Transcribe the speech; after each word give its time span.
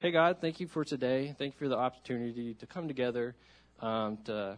Hey, 0.00 0.12
God, 0.12 0.36
thank 0.40 0.60
you 0.60 0.68
for 0.68 0.84
today. 0.84 1.34
Thank 1.38 1.54
you 1.54 1.58
for 1.58 1.68
the 1.68 1.76
opportunity 1.76 2.54
to 2.54 2.66
come 2.66 2.86
together, 2.86 3.34
um, 3.80 4.16
to 4.26 4.56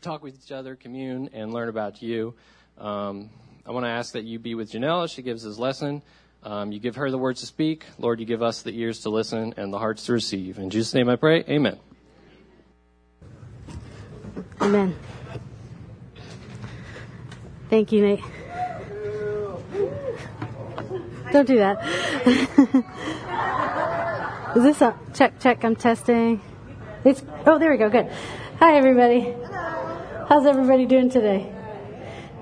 talk 0.00 0.20
with 0.20 0.34
each 0.34 0.50
other, 0.50 0.74
commune, 0.74 1.30
and 1.32 1.54
learn 1.54 1.68
about 1.68 2.02
you. 2.02 2.34
Um, 2.76 3.30
I 3.64 3.70
want 3.70 3.86
to 3.86 3.90
ask 3.90 4.14
that 4.14 4.24
you 4.24 4.40
be 4.40 4.56
with 4.56 4.72
Janelle 4.72 5.04
as 5.04 5.12
she 5.12 5.22
gives 5.22 5.44
this 5.44 5.58
lesson. 5.58 6.02
Um, 6.42 6.72
you 6.72 6.80
give 6.80 6.96
her 6.96 7.08
the 7.08 7.18
words 7.18 7.38
to 7.38 7.46
speak. 7.46 7.84
Lord, 8.00 8.18
you 8.18 8.26
give 8.26 8.42
us 8.42 8.62
the 8.62 8.76
ears 8.76 8.98
to 9.02 9.10
listen 9.10 9.54
and 9.56 9.72
the 9.72 9.78
hearts 9.78 10.06
to 10.06 10.12
receive. 10.12 10.58
In 10.58 10.70
Jesus' 10.70 10.92
name 10.92 11.08
I 11.08 11.14
pray. 11.14 11.44
Amen. 11.48 11.78
Amen. 14.60 14.96
Thank 17.70 17.92
you, 17.92 18.02
Nate. 18.02 18.24
Don't 21.30 21.46
do 21.46 21.58
that. 21.58 22.94
Is 24.58 24.64
this 24.64 24.80
a 24.80 24.98
check, 25.14 25.38
check, 25.38 25.64
I'm 25.64 25.76
testing? 25.76 26.40
It's, 27.04 27.22
oh, 27.46 27.60
there 27.60 27.70
we 27.70 27.76
go, 27.76 27.88
good. 27.88 28.10
Hi, 28.58 28.76
everybody. 28.76 29.32
How's 30.28 30.46
everybody 30.46 30.84
doing 30.84 31.10
today? 31.10 31.52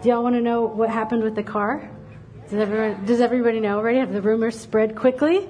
Do 0.00 0.08
y'all 0.08 0.22
want 0.22 0.34
to 0.34 0.40
know 0.40 0.62
what 0.62 0.88
happened 0.88 1.24
with 1.24 1.34
the 1.34 1.42
car? 1.42 1.90
Does 2.48 2.58
everyone, 2.58 3.04
does 3.04 3.20
everybody 3.20 3.60
know 3.60 3.76
already? 3.76 3.98
Have 3.98 4.14
the 4.14 4.22
rumors 4.22 4.58
spread 4.58 4.96
quickly? 4.96 5.46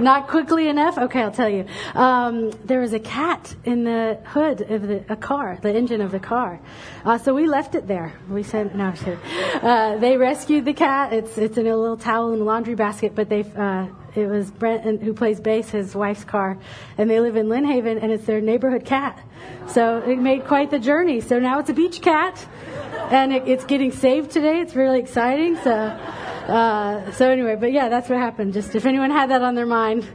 Not 0.00 0.26
quickly 0.26 0.66
enough? 0.66 0.98
Okay, 0.98 1.22
I'll 1.22 1.30
tell 1.30 1.48
you. 1.48 1.66
Um, 1.94 2.50
there 2.64 2.80
was 2.80 2.92
a 2.92 2.98
cat 2.98 3.54
in 3.64 3.84
the 3.84 4.18
hood 4.24 4.62
of 4.62 4.88
the, 4.88 5.04
a 5.08 5.16
car, 5.16 5.58
the 5.62 5.72
engine 5.72 6.00
of 6.00 6.10
the 6.10 6.18
car. 6.18 6.60
Uh, 7.04 7.18
so 7.18 7.34
we 7.34 7.46
left 7.46 7.76
it 7.76 7.86
there. 7.86 8.14
We 8.28 8.42
sent, 8.42 8.74
no, 8.74 8.92
uh, 9.62 9.96
they 9.98 10.16
rescued 10.16 10.64
the 10.64 10.74
cat. 10.74 11.12
It's, 11.12 11.38
it's 11.38 11.56
in 11.56 11.68
a 11.68 11.76
little 11.76 11.98
towel 11.98 12.32
in 12.32 12.40
a 12.40 12.44
laundry 12.44 12.74
basket, 12.74 13.14
but 13.14 13.28
they, 13.28 13.44
uh, 13.44 13.86
it 14.14 14.26
was 14.26 14.50
Brent 14.50 15.02
who 15.02 15.14
plays 15.14 15.40
bass, 15.40 15.70
his 15.70 15.94
wife's 15.94 16.24
car, 16.24 16.58
and 16.98 17.08
they 17.08 17.20
live 17.20 17.36
in 17.36 17.48
Lynn 17.48 17.64
Haven, 17.64 17.98
and 17.98 18.10
it's 18.10 18.24
their 18.24 18.40
neighborhood 18.40 18.84
cat. 18.84 19.22
So 19.68 19.98
it 19.98 20.18
made 20.18 20.46
quite 20.46 20.70
the 20.70 20.78
journey. 20.78 21.20
So 21.20 21.38
now 21.38 21.58
it's 21.58 21.70
a 21.70 21.74
beach 21.74 22.02
cat, 22.02 22.44
and 23.10 23.32
it, 23.32 23.46
it's 23.46 23.64
getting 23.64 23.92
saved 23.92 24.30
today. 24.30 24.60
It's 24.60 24.74
really 24.74 24.98
exciting. 24.98 25.56
So, 25.62 25.72
uh, 25.72 27.12
so 27.12 27.30
anyway, 27.30 27.56
but 27.56 27.72
yeah, 27.72 27.88
that's 27.88 28.08
what 28.08 28.18
happened. 28.18 28.52
Just 28.52 28.74
if 28.74 28.86
anyone 28.86 29.10
had 29.10 29.30
that 29.30 29.42
on 29.42 29.54
their 29.54 29.66
mind, 29.66 30.08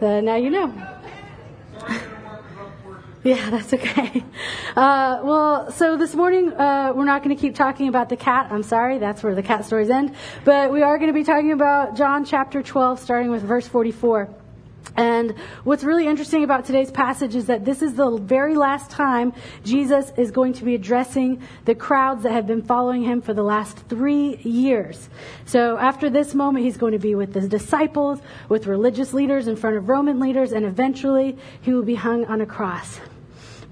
uh, 0.00 0.20
now 0.20 0.36
you 0.36 0.50
know. 0.50 0.95
Yeah, 3.26 3.50
that's 3.50 3.74
okay. 3.74 4.22
Uh, 4.76 5.20
well, 5.24 5.72
so 5.72 5.96
this 5.96 6.14
morning 6.14 6.52
uh, 6.52 6.92
we're 6.94 7.04
not 7.04 7.24
going 7.24 7.34
to 7.34 7.40
keep 7.40 7.56
talking 7.56 7.88
about 7.88 8.08
the 8.08 8.16
cat. 8.16 8.52
I'm 8.52 8.62
sorry, 8.62 8.98
that's 8.98 9.20
where 9.24 9.34
the 9.34 9.42
cat 9.42 9.64
stories 9.64 9.90
end. 9.90 10.14
But 10.44 10.72
we 10.72 10.82
are 10.82 10.96
going 10.96 11.08
to 11.08 11.12
be 11.12 11.24
talking 11.24 11.50
about 11.50 11.96
John 11.96 12.24
chapter 12.24 12.62
12, 12.62 13.00
starting 13.00 13.32
with 13.32 13.42
verse 13.42 13.66
44. 13.66 14.32
And 14.94 15.34
what's 15.64 15.82
really 15.82 16.06
interesting 16.06 16.44
about 16.44 16.66
today's 16.66 16.92
passage 16.92 17.34
is 17.34 17.46
that 17.46 17.64
this 17.64 17.82
is 17.82 17.94
the 17.94 18.16
very 18.16 18.54
last 18.54 18.92
time 18.92 19.32
Jesus 19.64 20.12
is 20.16 20.30
going 20.30 20.52
to 20.54 20.64
be 20.64 20.76
addressing 20.76 21.42
the 21.64 21.74
crowds 21.74 22.22
that 22.22 22.30
have 22.30 22.46
been 22.46 22.62
following 22.62 23.02
him 23.02 23.20
for 23.20 23.34
the 23.34 23.42
last 23.42 23.76
three 23.88 24.36
years. 24.36 25.10
So 25.46 25.76
after 25.76 26.08
this 26.08 26.32
moment, 26.32 26.64
he's 26.64 26.76
going 26.76 26.92
to 26.92 27.00
be 27.00 27.16
with 27.16 27.34
his 27.34 27.48
disciples, 27.48 28.20
with 28.48 28.68
religious 28.68 29.12
leaders 29.12 29.48
in 29.48 29.56
front 29.56 29.76
of 29.76 29.88
Roman 29.88 30.20
leaders, 30.20 30.52
and 30.52 30.64
eventually 30.64 31.36
he 31.60 31.74
will 31.74 31.82
be 31.82 31.96
hung 31.96 32.24
on 32.26 32.40
a 32.40 32.46
cross. 32.46 33.00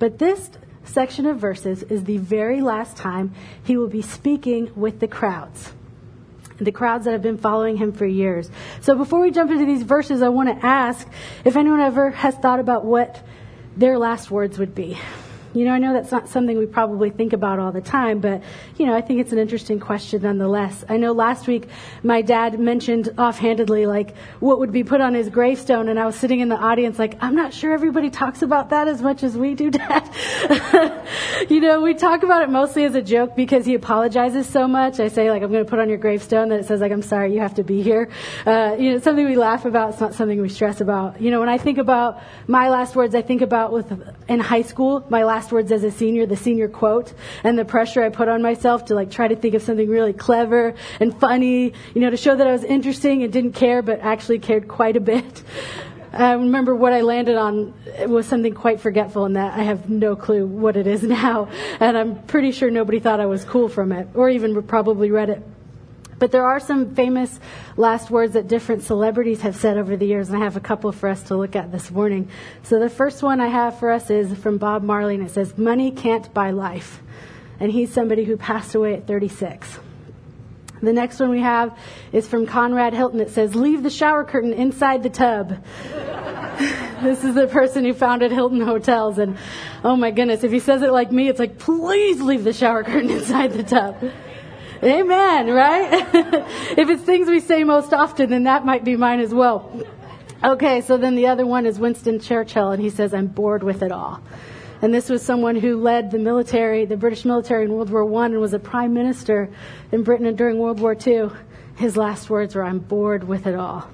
But 0.05 0.19
this 0.19 0.51
section 0.85 1.25
of 1.25 1.39
verses 1.39 1.83
is 1.83 2.05
the 2.05 2.19
very 2.19 2.61
last 2.61 2.95
time 2.95 3.33
he 3.63 3.79
will 3.79 3.89
be 3.89 4.03
speaking 4.03 4.71
with 4.77 5.01
the 5.01 5.09
crowds. 5.09 5.73
The 6.59 6.73
crowds 6.73 7.07
that 7.07 7.13
have 7.13 7.23
been 7.23 7.39
following 7.39 7.79
him 7.79 7.91
for 7.91 8.05
years. 8.05 8.51
So 8.83 8.97
before 8.97 9.23
we 9.23 9.31
jump 9.31 9.51
into 9.51 9.65
these 9.65 9.83
verses, 9.83 10.21
I 10.21 10.29
want 10.29 10.51
to 10.51 10.67
ask 10.67 11.09
if 11.47 11.57
anyone 11.57 11.81
ever 11.81 12.11
has 12.11 12.35
thought 12.35 12.61
about 12.61 12.85
what 12.85 13.25
their 13.79 13.99
last 13.99 14.31
words 14.31 14.59
would 14.59 14.75
be. 14.75 14.99
You 15.55 15.65
know, 15.65 15.71
I 15.71 15.79
know 15.79 15.93
that's 15.93 16.11
not 16.11 16.29
something 16.29 16.59
we 16.59 16.67
probably 16.67 17.11
think 17.11 17.33
about 17.33 17.61
all 17.61 17.71
the 17.71 17.81
time, 17.81 18.19
but, 18.19 18.43
you 18.77 18.87
know, 18.87 18.95
I 18.95 19.01
think 19.01 19.21
it's 19.21 19.33
an 19.33 19.39
interesting 19.39 19.79
question 19.79 20.23
nonetheless. 20.23 20.85
I 20.89 20.97
know 20.97 21.13
last 21.13 21.47
week 21.47 21.69
my 22.03 22.23
dad 22.23 22.59
mentioned 22.59 23.15
offhandedly, 23.17 23.87
like, 23.87 24.17
what 24.41 24.59
would 24.59 24.73
be 24.73 24.83
put 24.83 25.01
on 25.01 25.15
his 25.15 25.29
gravestone, 25.29 25.89
and 25.89 25.99
I 25.99 26.07
was 26.07 26.17
sitting 26.17 26.41
in 26.41 26.49
the 26.49 26.57
audience 26.57 26.99
like, 26.99 27.17
I'm 27.21 27.37
not 27.37 27.55
sure 27.55 27.73
everybody 27.73 28.11
talks 28.11 28.43
about 28.43 28.71
that 28.71 28.89
as 28.89 29.01
much 29.01 29.23
as 29.23 29.37
we 29.37 29.55
do, 29.55 29.71
Dad. 29.71 30.11
you 31.49 31.61
know, 31.61 31.81
we 31.81 31.95
talk 31.95 32.25
about 32.25 32.43
it 32.43 32.51
mostly 32.51 32.85
as 32.85 32.97
a 32.97 33.03
joke 33.03 33.37
because 33.37 33.65
he 33.65 33.75
apologizes 33.75 34.49
so 34.49 34.67
much. 34.67 34.99
I 34.99 35.07
say, 35.07 35.31
like, 35.31 35.43
I'm 35.43 35.53
going 35.53 35.65
to 35.65 35.71
put 35.71 35.79
on 35.79 35.89
your 35.89 35.99
gravestone 35.99 36.49
that 36.49 36.61
it 36.61 36.67
says, 36.67 36.81
like, 36.81 36.93
I'm 36.93 37.03
sorry 37.03 37.33
you 37.33 37.41
have 37.41 37.55
to 37.55 37.65
be 37.65 37.81
here. 37.83 38.11
Uh, 38.45 38.77
you 38.79 38.91
know, 38.91 38.97
it's 38.97 39.05
something 39.05 39.25
we 39.25 39.37
laugh 39.37 39.65
about. 39.65 39.91
It's 39.91 40.01
not 40.01 40.15
something 40.15 40.41
we 40.41 40.49
stress 40.49 40.81
about. 40.81 41.21
You 41.21 41.31
know, 41.31 41.41
when 41.41 41.49
I 41.49 41.59
think 41.59 41.79
about 41.79 42.21
my 42.49 42.71
last 42.71 42.97
words, 42.97 43.15
I 43.15 43.23
think 43.23 43.41
about 43.41 43.73
with, 43.73 43.93
in 44.29 44.41
high 44.41 44.63
school, 44.63 45.07
my 45.09 45.23
last 45.23 45.44
words 45.53 45.73
as 45.73 45.85
a 45.85 45.91
senior, 45.91 46.27
the 46.27 46.37
senior 46.37 46.69
quote, 46.69 47.13
and 47.43 47.59
the 47.59 47.65
pressure 47.65 48.03
I 48.03 48.09
put 48.09 48.29
on 48.29 48.43
myself 48.43 48.87
to 48.87 48.95
like 48.95 49.11
try 49.11 49.29
to 49.29 49.37
think 49.37 49.55
of 49.55 49.63
something 49.63 49.89
really 49.89 50.13
clever 50.13 50.75
and 51.01 51.19
funny, 51.19 51.73
you 51.95 52.01
know, 52.01 52.11
to 52.11 52.17
show 52.17 52.35
that 52.35 52.47
I 52.47 52.53
was 52.53 52.65
interesting 52.65 53.23
and 53.23 53.33
didn't 53.33 53.53
care, 53.53 53.83
but 53.83 54.01
actually 54.01 54.39
cared 54.39 54.69
quite 54.69 54.97
a 54.97 55.01
bit. 55.01 55.43
I 56.13 56.35
remember 56.35 56.77
what 56.77 56.93
I 56.93 57.01
landed 57.01 57.37
on 57.37 57.75
was 58.07 58.27
something 58.27 58.55
quite 58.55 58.81
forgetful 58.81 59.25
and 59.25 59.35
that 59.35 59.59
I 59.59 59.65
have 59.65 59.91
no 59.91 60.15
clue 60.15 60.47
what 60.47 60.77
it 60.77 60.87
is 60.87 61.03
now. 61.25 61.49
And 61.81 61.99
I'm 61.99 62.23
pretty 62.25 62.53
sure 62.53 62.71
nobody 62.71 63.01
thought 63.01 63.21
I 63.21 63.27
was 63.27 63.45
cool 63.45 63.69
from 63.69 63.91
it, 63.91 64.09
or 64.15 64.31
even 64.31 64.63
probably 64.63 65.11
read 65.11 65.31
it. 65.31 65.43
But 66.19 66.33
there 66.33 66.45
are 66.45 66.61
some 66.61 66.95
famous 66.95 67.41
last 67.77 68.11
words 68.11 68.35
that 68.35 68.49
different 68.49 68.83
celebrities 68.83 69.41
have 69.43 69.57
said 69.57 69.77
over 69.77 69.97
the 69.97 70.07
years, 70.07 70.29
and 70.29 70.37
I 70.37 70.45
have 70.45 70.57
a 70.57 70.61
couple 70.61 70.93
for 70.93 71.09
us 71.09 71.23
to 71.25 71.37
look 71.37 71.57
at 71.57 71.73
this 71.73 71.91
morning. 71.91 72.29
So 72.63 72.79
the 72.79 72.91
first 72.91 73.23
one 73.23 73.41
I 73.41 73.49
have 73.49 73.79
for 73.79 73.91
us 73.91 74.11
is 74.11 74.37
from 74.39 74.59
Bob 74.59 74.83
Marley, 74.83 75.15
and 75.17 75.27
it 75.27 75.31
says, 75.31 75.57
Money 75.59 75.91
can't 75.91 76.33
buy 76.33 76.51
life. 76.51 77.03
And 77.61 77.71
he's 77.71 77.93
somebody 77.93 78.25
who 78.25 78.37
passed 78.37 78.75
away 78.75 78.95
at 78.95 79.07
36. 79.07 79.79
The 80.85 80.93
next 80.93 81.19
one 81.19 81.31
we 81.31 81.41
have 81.41 81.77
is 82.13 82.29
from 82.29 82.47
Conrad 82.47 82.93
Hilton. 82.93 83.21
It 83.21 83.31
says, 83.31 83.55
Leave 83.55 83.83
the 83.83 83.91
shower 83.91 84.25
curtain 84.25 84.53
inside 84.53 85.03
the 85.03 85.11
tub. 85.11 85.65
this 87.03 87.25
is 87.25 87.35
the 87.35 87.47
person 87.47 87.85
who 87.85 87.95
founded 87.95 88.33
Hilton 88.33 88.61
Hotels. 88.61 89.19
And 89.19 89.39
oh 89.83 89.97
my 89.97 90.11
goodness, 90.11 90.45
if 90.45 90.53
he 90.53 90.61
says 90.61 90.83
it 90.83 90.91
like 90.91 91.11
me, 91.11 91.29
it's 91.29 91.39
like, 91.39 91.59
Please 91.59 92.21
leave 92.21 92.45
the 92.45 92.53
shower 92.53 92.85
curtain 92.85 93.11
inside 93.19 93.53
the 93.53 93.63
tub. 93.63 93.97
Amen, 94.83 95.49
right? 95.49 95.93
if 96.79 96.89
it's 96.89 97.03
things 97.03 97.29
we 97.29 97.41
say 97.41 97.65
most 97.65 97.93
often, 97.93 98.31
then 98.31 98.45
that 98.45 98.65
might 98.65 98.85
be 98.85 98.97
mine 98.97 99.21
as 99.21 99.33
well. 99.33 99.85
Okay, 100.43 100.81
so 100.83 100.97
then 100.97 101.15
the 101.15 101.29
other 101.29 101.47
one 101.47 101.65
is 101.65 101.79
Winston 101.79 102.21
Churchill, 102.21 102.71
and 102.71 102.83
he 102.83 102.91
says, 102.91 103.15
I'm 103.15 103.29
bored 103.29 103.63
with 103.63 103.83
it 103.83 103.93
all. 103.93 104.21
And 104.83 104.93
this 104.93 105.09
was 105.09 105.23
someone 105.23 105.57
who 105.57 105.81
led 105.81 106.11
the 106.11 106.19
military, 106.19 106.85
the 106.85 106.97
British 106.97 107.25
military 107.25 107.65
in 107.65 107.73
World 107.73 107.89
War 107.89 108.23
I 108.23 108.27
and 108.27 108.39
was 108.41 108.53
a 108.53 108.59
prime 108.59 108.93
minister 108.93 109.49
in 109.93 110.03
Britain 110.03 110.35
during 110.37 110.59
World 110.59 110.81
War 110.81 110.95
II. 110.95 111.31
His 111.77 111.97
last 111.97 112.29
words 112.29 112.55
were, 112.55 112.63
I'm 112.63 112.81
bored 112.81 113.25
with 113.25 113.47
it 113.47 113.55
all. 113.55 113.89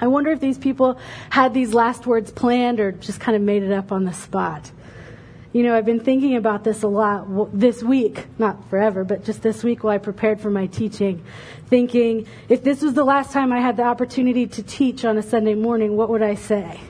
I 0.00 0.06
wonder 0.06 0.30
if 0.30 0.40
these 0.40 0.58
people 0.58 0.98
had 1.30 1.54
these 1.54 1.72
last 1.72 2.06
words 2.06 2.30
planned 2.30 2.80
or 2.80 2.92
just 2.92 3.20
kind 3.20 3.34
of 3.34 3.42
made 3.42 3.62
it 3.62 3.72
up 3.72 3.90
on 3.90 4.04
the 4.04 4.12
spot. 4.12 4.70
You 5.52 5.62
know, 5.62 5.74
I've 5.74 5.86
been 5.86 6.00
thinking 6.00 6.36
about 6.36 6.62
this 6.62 6.82
a 6.82 6.88
lot 6.88 7.58
this 7.58 7.82
week, 7.82 8.26
not 8.38 8.68
forever, 8.68 9.02
but 9.02 9.24
just 9.24 9.42
this 9.42 9.64
week 9.64 9.82
while 9.82 9.94
I 9.94 9.98
prepared 9.98 10.40
for 10.40 10.50
my 10.50 10.66
teaching, 10.66 11.24
thinking 11.68 12.26
if 12.50 12.62
this 12.62 12.82
was 12.82 12.92
the 12.92 13.04
last 13.04 13.32
time 13.32 13.50
I 13.50 13.60
had 13.60 13.78
the 13.78 13.84
opportunity 13.84 14.46
to 14.46 14.62
teach 14.62 15.06
on 15.06 15.16
a 15.16 15.22
Sunday 15.22 15.54
morning, 15.54 15.96
what 15.96 16.10
would 16.10 16.22
I 16.22 16.34
say? 16.34 16.80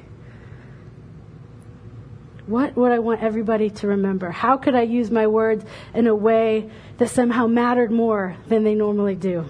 What 2.47 2.75
would 2.77 2.91
I 2.91 2.99
want 2.99 3.23
everybody 3.23 3.71
to 3.71 3.89
remember? 3.89 4.31
How 4.31 4.57
could 4.57 4.75
I 4.75 4.83
use 4.83 5.11
my 5.11 5.27
words 5.29 5.65
in 5.95 6.09
a 6.09 6.15
way 6.15 6.69
that 6.97 7.11
somehow 7.11 7.47
mattered 7.47 7.93
more 7.93 8.37
than 8.49 8.65
they 8.65 8.75
normally 8.75 9.15
do? 9.15 9.45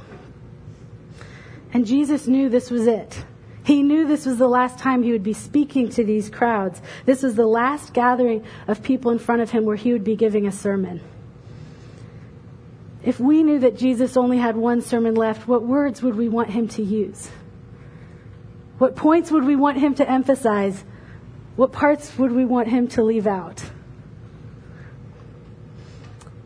And 1.72 1.86
Jesus 1.86 2.26
knew 2.26 2.48
this 2.50 2.70
was 2.70 2.86
it. 2.86 3.24
He 3.68 3.82
knew 3.82 4.06
this 4.06 4.24
was 4.24 4.38
the 4.38 4.48
last 4.48 4.78
time 4.78 5.02
he 5.02 5.12
would 5.12 5.22
be 5.22 5.34
speaking 5.34 5.90
to 5.90 6.02
these 6.02 6.30
crowds. 6.30 6.80
This 7.04 7.22
was 7.22 7.34
the 7.34 7.46
last 7.46 7.92
gathering 7.92 8.42
of 8.66 8.82
people 8.82 9.10
in 9.10 9.18
front 9.18 9.42
of 9.42 9.50
him 9.50 9.66
where 9.66 9.76
he 9.76 9.92
would 9.92 10.04
be 10.04 10.16
giving 10.16 10.46
a 10.46 10.52
sermon. 10.52 11.02
If 13.04 13.20
we 13.20 13.42
knew 13.42 13.58
that 13.58 13.76
Jesus 13.76 14.16
only 14.16 14.38
had 14.38 14.56
one 14.56 14.80
sermon 14.80 15.14
left, 15.16 15.46
what 15.46 15.64
words 15.64 16.00
would 16.00 16.16
we 16.16 16.30
want 16.30 16.48
him 16.48 16.66
to 16.68 16.82
use? 16.82 17.28
What 18.78 18.96
points 18.96 19.30
would 19.30 19.44
we 19.44 19.54
want 19.54 19.76
him 19.76 19.94
to 19.96 20.10
emphasize? 20.10 20.82
What 21.56 21.70
parts 21.70 22.16
would 22.16 22.32
we 22.32 22.46
want 22.46 22.68
him 22.68 22.88
to 22.88 23.02
leave 23.02 23.26
out? 23.26 23.62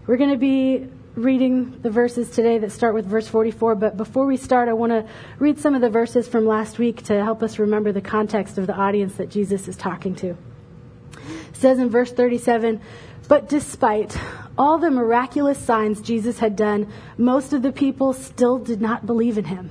We're 0.09 0.17
going 0.17 0.33
to 0.33 0.37
be 0.37 0.89
reading 1.15 1.79
the 1.83 1.91
verses 1.91 2.31
today 2.31 2.59
that 2.59 2.73
start 2.73 2.95
with 2.95 3.05
verse 3.05 3.29
44, 3.29 3.75
but 3.75 3.97
before 3.97 4.25
we 4.27 4.37
start, 4.37 4.69
I 4.69 4.73
want 4.73 4.93
to 4.93 5.07
read 5.39 5.59
some 5.59 5.75
of 5.75 5.83
the 5.83 5.91
verses 5.91 6.27
from 6.27 6.47
last 6.47 6.79
week 6.79 7.03
to 7.05 7.23
help 7.23 7.43
us 7.43 7.59
remember 7.59 7.93
the 7.93 8.01
context 8.01 8.57
of 8.57 8.67
the 8.67 8.75
audience 8.75 9.17
that 9.17 9.29
Jesus 9.29 9.69
is 9.69 9.77
talking 9.77 10.15
to. 10.17 10.29
It 10.31 11.57
says 11.57 11.79
in 11.79 11.91
verse 11.91 12.11
37, 12.11 12.81
but 13.29 13.49
despite 13.49 14.17
all 14.57 14.79
the 14.79 14.91
miraculous 14.91 15.59
signs 15.59 16.01
Jesus 16.01 16.39
had 16.39 16.57
done, 16.57 16.91
most 17.19 17.53
of 17.53 17.63
the 17.63 17.73
people 17.73 18.15
still 18.15 18.59
did 18.59 18.81
not 18.81 19.05
believe 19.05 19.37
in 19.37 19.45
him. 19.45 19.71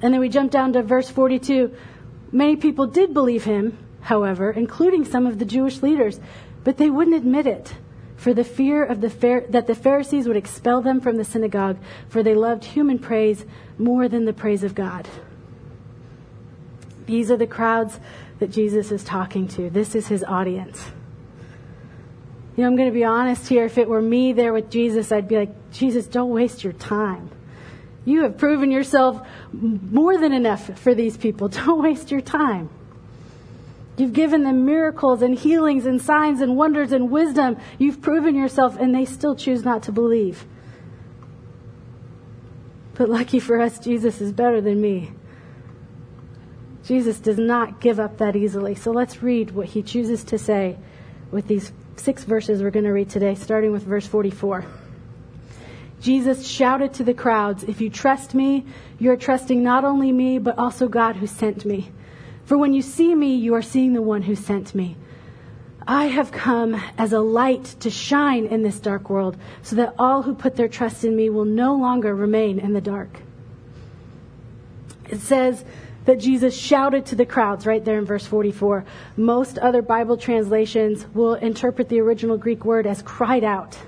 And 0.00 0.12
then 0.12 0.20
we 0.20 0.28
jump 0.28 0.50
down 0.50 0.72
to 0.72 0.82
verse 0.82 1.10
42. 1.10 1.74
Many 2.32 2.56
people 2.56 2.86
did 2.86 3.12
believe 3.12 3.44
him, 3.44 3.76
however, 4.00 4.50
including 4.50 5.04
some 5.04 5.26
of 5.26 5.38
the 5.38 5.44
Jewish 5.44 5.82
leaders, 5.82 6.18
but 6.64 6.78
they 6.78 6.90
wouldn't 6.90 7.16
admit 7.16 7.46
it 7.46 7.74
for 8.16 8.32
the 8.32 8.44
fear 8.44 8.84
of 8.84 9.00
the 9.00 9.46
that 9.50 9.66
the 9.66 9.74
Pharisees 9.74 10.26
would 10.26 10.36
expel 10.36 10.80
them 10.80 11.00
from 11.00 11.16
the 11.16 11.24
synagogue, 11.24 11.78
for 12.08 12.22
they 12.22 12.34
loved 12.34 12.64
human 12.64 12.98
praise 12.98 13.44
more 13.78 14.08
than 14.08 14.24
the 14.24 14.32
praise 14.32 14.64
of 14.64 14.74
God. 14.74 15.08
These 17.06 17.30
are 17.30 17.36
the 17.36 17.46
crowds 17.46 18.00
that 18.38 18.50
Jesus 18.50 18.90
is 18.90 19.04
talking 19.04 19.48
to. 19.48 19.70
This 19.70 19.94
is 19.94 20.08
his 20.08 20.24
audience. 20.24 20.84
You 22.56 22.62
know, 22.62 22.68
I'm 22.68 22.76
going 22.76 22.88
to 22.88 22.94
be 22.94 23.04
honest 23.04 23.48
here. 23.48 23.66
If 23.66 23.78
it 23.78 23.88
were 23.88 24.02
me 24.02 24.32
there 24.32 24.52
with 24.52 24.70
Jesus, 24.70 25.12
I'd 25.12 25.28
be 25.28 25.36
like, 25.36 25.70
Jesus, 25.72 26.06
don't 26.06 26.30
waste 26.30 26.64
your 26.64 26.72
time. 26.72 27.30
You 28.06 28.22
have 28.22 28.38
proven 28.38 28.70
yourself 28.70 29.26
more 29.52 30.16
than 30.16 30.32
enough 30.32 30.78
for 30.78 30.94
these 30.94 31.16
people. 31.16 31.48
Don't 31.66 31.82
waste 31.82 32.12
your 32.12 32.20
time. 32.20 32.70
You've 33.96 34.12
given 34.12 34.42
them 34.42 34.66
miracles 34.66 35.22
and 35.22 35.38
healings 35.38 35.86
and 35.86 36.00
signs 36.00 36.40
and 36.40 36.56
wonders 36.56 36.92
and 36.92 37.10
wisdom. 37.10 37.56
You've 37.78 38.02
proven 38.02 38.34
yourself, 38.34 38.76
and 38.76 38.94
they 38.94 39.04
still 39.04 39.34
choose 39.34 39.64
not 39.64 39.84
to 39.84 39.92
believe. 39.92 40.44
But 42.94 43.08
lucky 43.08 43.40
for 43.40 43.60
us, 43.60 43.78
Jesus 43.78 44.20
is 44.20 44.32
better 44.32 44.60
than 44.60 44.80
me. 44.80 45.12
Jesus 46.84 47.18
does 47.18 47.38
not 47.38 47.80
give 47.80 47.98
up 47.98 48.18
that 48.18 48.36
easily. 48.36 48.74
So 48.74 48.92
let's 48.92 49.22
read 49.22 49.50
what 49.50 49.66
he 49.66 49.82
chooses 49.82 50.24
to 50.24 50.38
say 50.38 50.76
with 51.30 51.48
these 51.48 51.72
six 51.96 52.24
verses 52.24 52.62
we're 52.62 52.70
going 52.70 52.84
to 52.84 52.92
read 52.92 53.10
today, 53.10 53.34
starting 53.34 53.72
with 53.72 53.82
verse 53.82 54.06
44. 54.06 54.64
Jesus 56.00 56.46
shouted 56.46 56.94
to 56.94 57.04
the 57.04 57.14
crowds, 57.14 57.64
If 57.64 57.80
you 57.80 57.90
trust 57.90 58.34
me, 58.34 58.66
you're 58.98 59.16
trusting 59.16 59.62
not 59.62 59.84
only 59.84 60.12
me, 60.12 60.38
but 60.38 60.58
also 60.58 60.88
God 60.88 61.16
who 61.16 61.26
sent 61.26 61.64
me. 61.64 61.90
For 62.46 62.56
when 62.56 62.72
you 62.72 62.82
see 62.82 63.14
me, 63.14 63.34
you 63.34 63.54
are 63.54 63.62
seeing 63.62 63.92
the 63.92 64.02
one 64.02 64.22
who 64.22 64.34
sent 64.34 64.74
me. 64.74 64.96
I 65.86 66.06
have 66.06 66.32
come 66.32 66.80
as 66.96 67.12
a 67.12 67.20
light 67.20 67.64
to 67.80 67.90
shine 67.90 68.46
in 68.46 68.62
this 68.62 68.80
dark 68.80 69.10
world, 69.10 69.36
so 69.62 69.76
that 69.76 69.94
all 69.98 70.22
who 70.22 70.34
put 70.34 70.56
their 70.56 70.68
trust 70.68 71.04
in 71.04 71.14
me 71.14 71.28
will 71.28 71.44
no 71.44 71.74
longer 71.74 72.14
remain 72.14 72.58
in 72.58 72.72
the 72.72 72.80
dark. 72.80 73.20
It 75.08 75.20
says 75.20 75.64
that 76.06 76.18
Jesus 76.18 76.56
shouted 76.56 77.06
to 77.06 77.16
the 77.16 77.26
crowds 77.26 77.66
right 77.66 77.84
there 77.84 77.98
in 77.98 78.04
verse 78.04 78.26
44. 78.26 78.84
Most 79.16 79.58
other 79.58 79.82
Bible 79.82 80.16
translations 80.16 81.06
will 81.14 81.34
interpret 81.34 81.88
the 81.88 82.00
original 82.00 82.36
Greek 82.36 82.64
word 82.64 82.86
as 82.86 83.02
cried 83.02 83.44
out. 83.44 83.78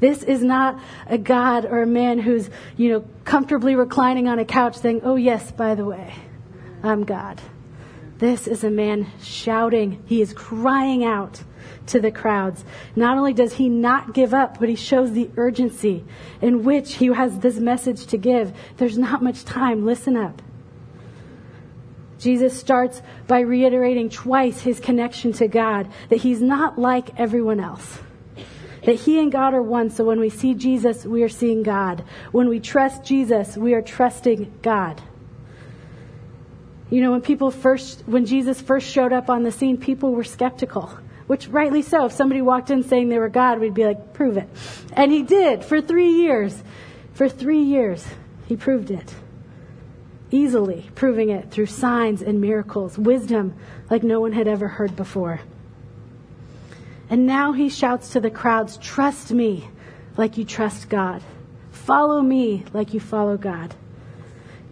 This 0.00 0.22
is 0.22 0.42
not 0.42 0.80
a 1.06 1.16
God 1.16 1.64
or 1.64 1.82
a 1.82 1.86
man 1.86 2.18
who's, 2.18 2.50
you 2.76 2.90
know, 2.90 3.04
comfortably 3.24 3.74
reclining 3.74 4.28
on 4.28 4.38
a 4.38 4.44
couch 4.44 4.78
saying, 4.78 5.02
Oh, 5.04 5.16
yes, 5.16 5.52
by 5.52 5.74
the 5.74 5.84
way, 5.84 6.14
I'm 6.82 7.04
God. 7.04 7.40
This 8.22 8.46
is 8.46 8.62
a 8.62 8.70
man 8.70 9.08
shouting. 9.20 10.00
He 10.06 10.22
is 10.22 10.32
crying 10.32 11.04
out 11.04 11.42
to 11.88 11.98
the 11.98 12.12
crowds. 12.12 12.64
Not 12.94 13.18
only 13.18 13.32
does 13.32 13.54
he 13.54 13.68
not 13.68 14.14
give 14.14 14.32
up, 14.32 14.60
but 14.60 14.68
he 14.68 14.76
shows 14.76 15.10
the 15.10 15.28
urgency 15.36 16.04
in 16.40 16.62
which 16.62 16.94
he 16.94 17.06
has 17.06 17.40
this 17.40 17.58
message 17.58 18.06
to 18.06 18.16
give. 18.16 18.52
There's 18.76 18.96
not 18.96 19.24
much 19.24 19.44
time. 19.44 19.84
Listen 19.84 20.16
up. 20.16 20.40
Jesus 22.20 22.56
starts 22.56 23.02
by 23.26 23.40
reiterating 23.40 24.08
twice 24.08 24.60
his 24.60 24.78
connection 24.78 25.32
to 25.32 25.48
God, 25.48 25.90
that 26.08 26.20
he's 26.20 26.40
not 26.40 26.78
like 26.78 27.18
everyone 27.18 27.58
else 27.58 27.98
that 28.84 28.96
He 28.96 29.20
and 29.20 29.30
God 29.30 29.54
are 29.54 29.62
one. 29.62 29.90
So 29.90 30.02
when 30.02 30.18
we 30.18 30.28
see 30.28 30.54
Jesus, 30.54 31.06
we 31.06 31.22
are 31.22 31.28
seeing 31.28 31.62
God. 31.62 32.02
When 32.32 32.48
we 32.48 32.58
trust 32.58 33.04
Jesus, 33.04 33.56
we 33.56 33.74
are 33.74 33.80
trusting 33.80 34.58
God. 34.60 35.00
You 36.92 37.00
know, 37.00 37.12
when 37.12 37.22
people 37.22 37.50
first, 37.50 38.02
when 38.04 38.26
Jesus 38.26 38.60
first 38.60 38.86
showed 38.86 39.14
up 39.14 39.30
on 39.30 39.44
the 39.44 39.50
scene, 39.50 39.78
people 39.78 40.12
were 40.12 40.24
skeptical, 40.24 40.90
which 41.26 41.48
rightly 41.48 41.80
so. 41.80 42.04
If 42.04 42.12
somebody 42.12 42.42
walked 42.42 42.68
in 42.68 42.82
saying 42.82 43.08
they 43.08 43.16
were 43.16 43.30
God, 43.30 43.60
we'd 43.60 43.72
be 43.72 43.86
like, 43.86 44.12
prove 44.12 44.36
it. 44.36 44.46
And 44.92 45.10
he 45.10 45.22
did 45.22 45.64
for 45.64 45.80
three 45.80 46.10
years. 46.10 46.62
For 47.14 47.30
three 47.30 47.62
years, 47.62 48.06
he 48.44 48.56
proved 48.56 48.90
it. 48.90 49.14
Easily 50.30 50.90
proving 50.94 51.30
it 51.30 51.50
through 51.50 51.64
signs 51.64 52.20
and 52.20 52.42
miracles, 52.42 52.98
wisdom 52.98 53.54
like 53.88 54.02
no 54.02 54.20
one 54.20 54.32
had 54.32 54.46
ever 54.46 54.68
heard 54.68 54.94
before. 54.94 55.40
And 57.08 57.26
now 57.26 57.52
he 57.52 57.70
shouts 57.70 58.10
to 58.10 58.20
the 58.20 58.30
crowds, 58.30 58.76
Trust 58.76 59.32
me 59.32 59.66
like 60.18 60.36
you 60.36 60.44
trust 60.44 60.90
God. 60.90 61.22
Follow 61.70 62.20
me 62.20 62.66
like 62.74 62.92
you 62.92 63.00
follow 63.00 63.38
God. 63.38 63.74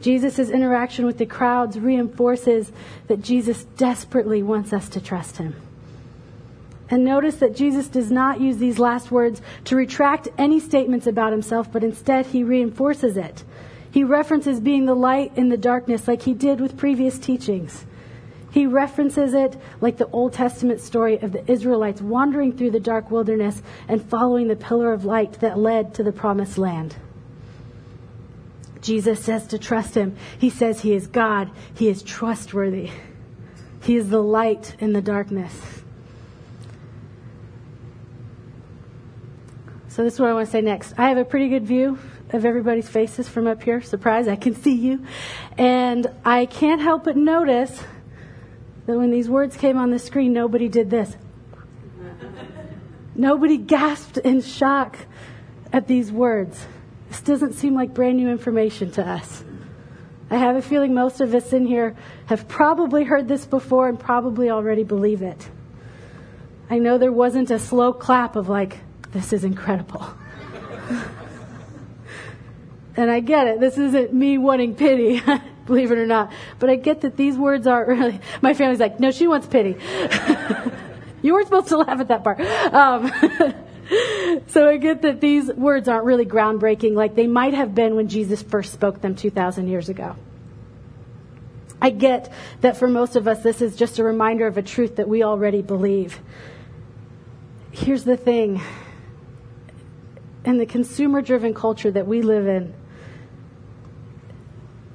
Jesus' 0.01 0.51
interaction 0.51 1.07
with 1.07 1.19
the 1.19 1.27
crowds 1.27 1.79
reinforces 1.79 2.73
that 3.09 3.23
Jesus 3.23 3.65
desperately 3.77 4.43
wants 4.43 4.73
us 4.73 4.89
to 4.91 5.01
trust 5.01 5.37
him. 5.37 5.55
And 6.89 7.05
notice 7.05 7.37
that 7.37 7.55
Jesus 7.55 7.87
does 7.87 8.11
not 8.11 8.41
use 8.41 8.59
these 8.59 8.81
last 8.81 9.11
words 9.11 9.41
to 9.65 9.77
retract 9.77 10.29
any 10.37 10.59
statements 10.59 11.07
about 11.07 11.33
himself, 11.33 11.71
but 11.71 11.85
instead 11.85 12.27
he 12.27 12.43
reinforces 12.43 13.17
it. 13.17 13.45
He 13.93 14.03
references 14.03 14.61
being 14.61 14.87
the 14.87 14.95
light 14.95 15.33
in 15.37 15.49
the 15.49 15.57
darkness 15.57 16.09
like 16.09 16.23
he 16.23 16.35
did 16.35 16.61
with 16.61 16.77
previous 16.77 17.19
teachings. 17.19 17.85
He 18.51 18.67
references 18.67 19.35
it 19.35 19.57
like 19.81 19.99
the 19.99 20.09
Old 20.09 20.33
Testament 20.33 20.81
story 20.81 21.19
of 21.19 21.33
the 21.33 21.49
Israelites 21.51 22.01
wandering 22.01 22.57
through 22.57 22.73
the 22.73 22.81
dark 22.81 23.11
wilderness 23.11 23.63
and 23.87 24.03
following 24.03 24.49
the 24.49 24.57
pillar 24.57 24.93
of 24.93 25.05
light 25.05 25.35
that 25.35 25.59
led 25.59 25.95
to 25.95 26.03
the 26.03 26.13
promised 26.13 26.59
land. 26.59 26.97
Jesus 28.83 29.23
says 29.23 29.47
to 29.49 29.59
trust 29.59 29.95
him. 29.95 30.17
He 30.39 30.51
says 30.51 30.81
he 30.81 30.95
is 30.95 31.07
God. 31.07 31.51
He 31.75 31.89
is 31.89 32.03
trustworthy. 32.03 32.91
He 33.83 33.97
is 33.97 34.09
the 34.09 34.23
light 34.23 34.77
in 34.79 34.93
the 34.93 35.03
darkness. 35.03 35.53
So 39.89 40.05
this 40.05 40.15
is 40.15 40.21
what 40.21 40.31
I 40.31 40.35
want 40.35 40.47
to 40.47 40.53
say 40.53 40.61
next. 40.61 40.95
I 40.97 41.09
have 41.09 41.19
a 41.19 41.25
pretty 41.25 41.49
good 41.49 41.67
view 41.67 41.99
of 42.31 42.45
everybody's 42.45 42.89
faces 42.89 43.29
from 43.29 43.47
up 43.47 43.63
here. 43.63 43.83
Surprise, 43.83 44.29
I 44.29 44.37
can 44.37 44.55
see 44.63 44.75
you. 44.75 45.05
And 45.59 46.07
I 46.25 46.47
can't 46.47 46.81
help 46.81 47.05
but 47.05 47.17
notice 47.17 47.83
that 48.87 48.97
when 48.97 49.11
these 49.11 49.29
words 49.29 49.57
came 49.57 49.77
on 49.77 49.91
the 49.91 49.99
screen, 49.99 50.33
nobody 50.33 50.69
did 50.69 50.91
this. 50.91 51.17
nobody 53.15 53.57
gasped 53.57 54.19
in 54.19 54.41
shock 54.43 54.97
at 55.73 55.87
these 55.87 56.11
words. 56.11 56.67
This 57.11 57.21
doesn't 57.21 57.55
seem 57.55 57.75
like 57.75 57.93
brand 57.93 58.17
new 58.17 58.31
information 58.31 58.91
to 58.93 59.07
us. 59.07 59.45
I 60.31 60.37
have 60.37 60.57
a 60.57 60.63
feeling 60.63 60.95
most 60.95 61.21
of 61.21 61.35
us 61.35 61.53
in 61.53 61.67
here 61.67 61.97
have 62.27 62.49
probably 62.49 63.05
heard 63.05 63.29
this 63.29 63.45
before 63.45 63.89
and 63.89 63.99
probably 63.99 64.49
already 64.49 64.85
believe 64.85 65.21
it. 65.21 65.51
I 66.71 66.79
know 66.79 66.99
there 66.99 67.13
wasn't 67.13 67.51
a 67.51 67.59
slow 67.59 67.93
clap 67.93 68.37
of 68.37 68.49
like, 68.49 68.79
this 69.11 69.33
is 69.33 69.43
incredible. 69.43 70.07
and 72.97 73.11
I 73.11 73.19
get 73.19 73.49
it. 73.49 73.61
This 73.61 73.77
isn't 73.77 74.15
me 74.15 74.39
wanting 74.39 74.77
pity. 74.77 75.21
believe 75.67 75.91
it 75.91 75.99
or 75.99 76.07
not. 76.07 76.33
But 76.59 76.71
I 76.71 76.77
get 76.77 77.03
that 77.03 77.17
these 77.17 77.37
words 77.37 77.67
aren't 77.67 77.89
really, 77.89 78.21
my 78.41 78.55
family's 78.55 78.81
like, 78.81 79.01
no, 79.01 79.11
she 79.11 79.27
wants 79.27 79.47
pity. 79.47 79.71
you 81.23 81.33
weren't 81.33 81.47
supposed 81.47 81.69
to 81.69 81.79
laugh 81.79 82.01
at 82.01 82.09
that 82.09 82.25
part. 82.25 82.41
Um, 82.41 83.13
so 84.49 84.69
I 84.69 84.77
get 84.77 85.03
that 85.03 85.21
these 85.21 85.49
words 85.49 85.89
aren't 85.89 86.05
really 86.05 86.27
groundbreaking 86.27 86.95
like 86.95 87.15
they 87.15 87.27
might 87.27 87.55
have 87.55 87.75
been 87.75 87.97
when 87.97 88.09
Jesus 88.09 88.43
first 88.43 88.73
spoke 88.73 89.01
them 89.01 89.15
2,000 89.15 89.69
years 89.69 89.89
ago. 89.89 90.17
I 91.83 91.91
get 91.91 92.33
that 92.61 92.77
for 92.77 92.89
most 92.89 93.17
of 93.17 93.27
us, 93.27 93.43
this 93.43 93.63
is 93.63 93.75
just 93.75 93.99
a 93.99 94.05
reminder 94.05 94.47
of 94.47 94.59
a 94.59 94.63
truth 94.63 94.97
that 94.97 95.09
we 95.09 95.23
already 95.23 95.63
believe. 95.63 96.21
Here's 97.73 98.05
the 98.05 98.17
thing 98.17 98.61
in 100.45 100.59
the 100.59 100.67
consumer 100.67 101.23
driven 101.23 101.55
culture 101.55 101.91
that 101.91 102.07
we 102.07 102.23
live 102.23 102.47
in, 102.47 102.75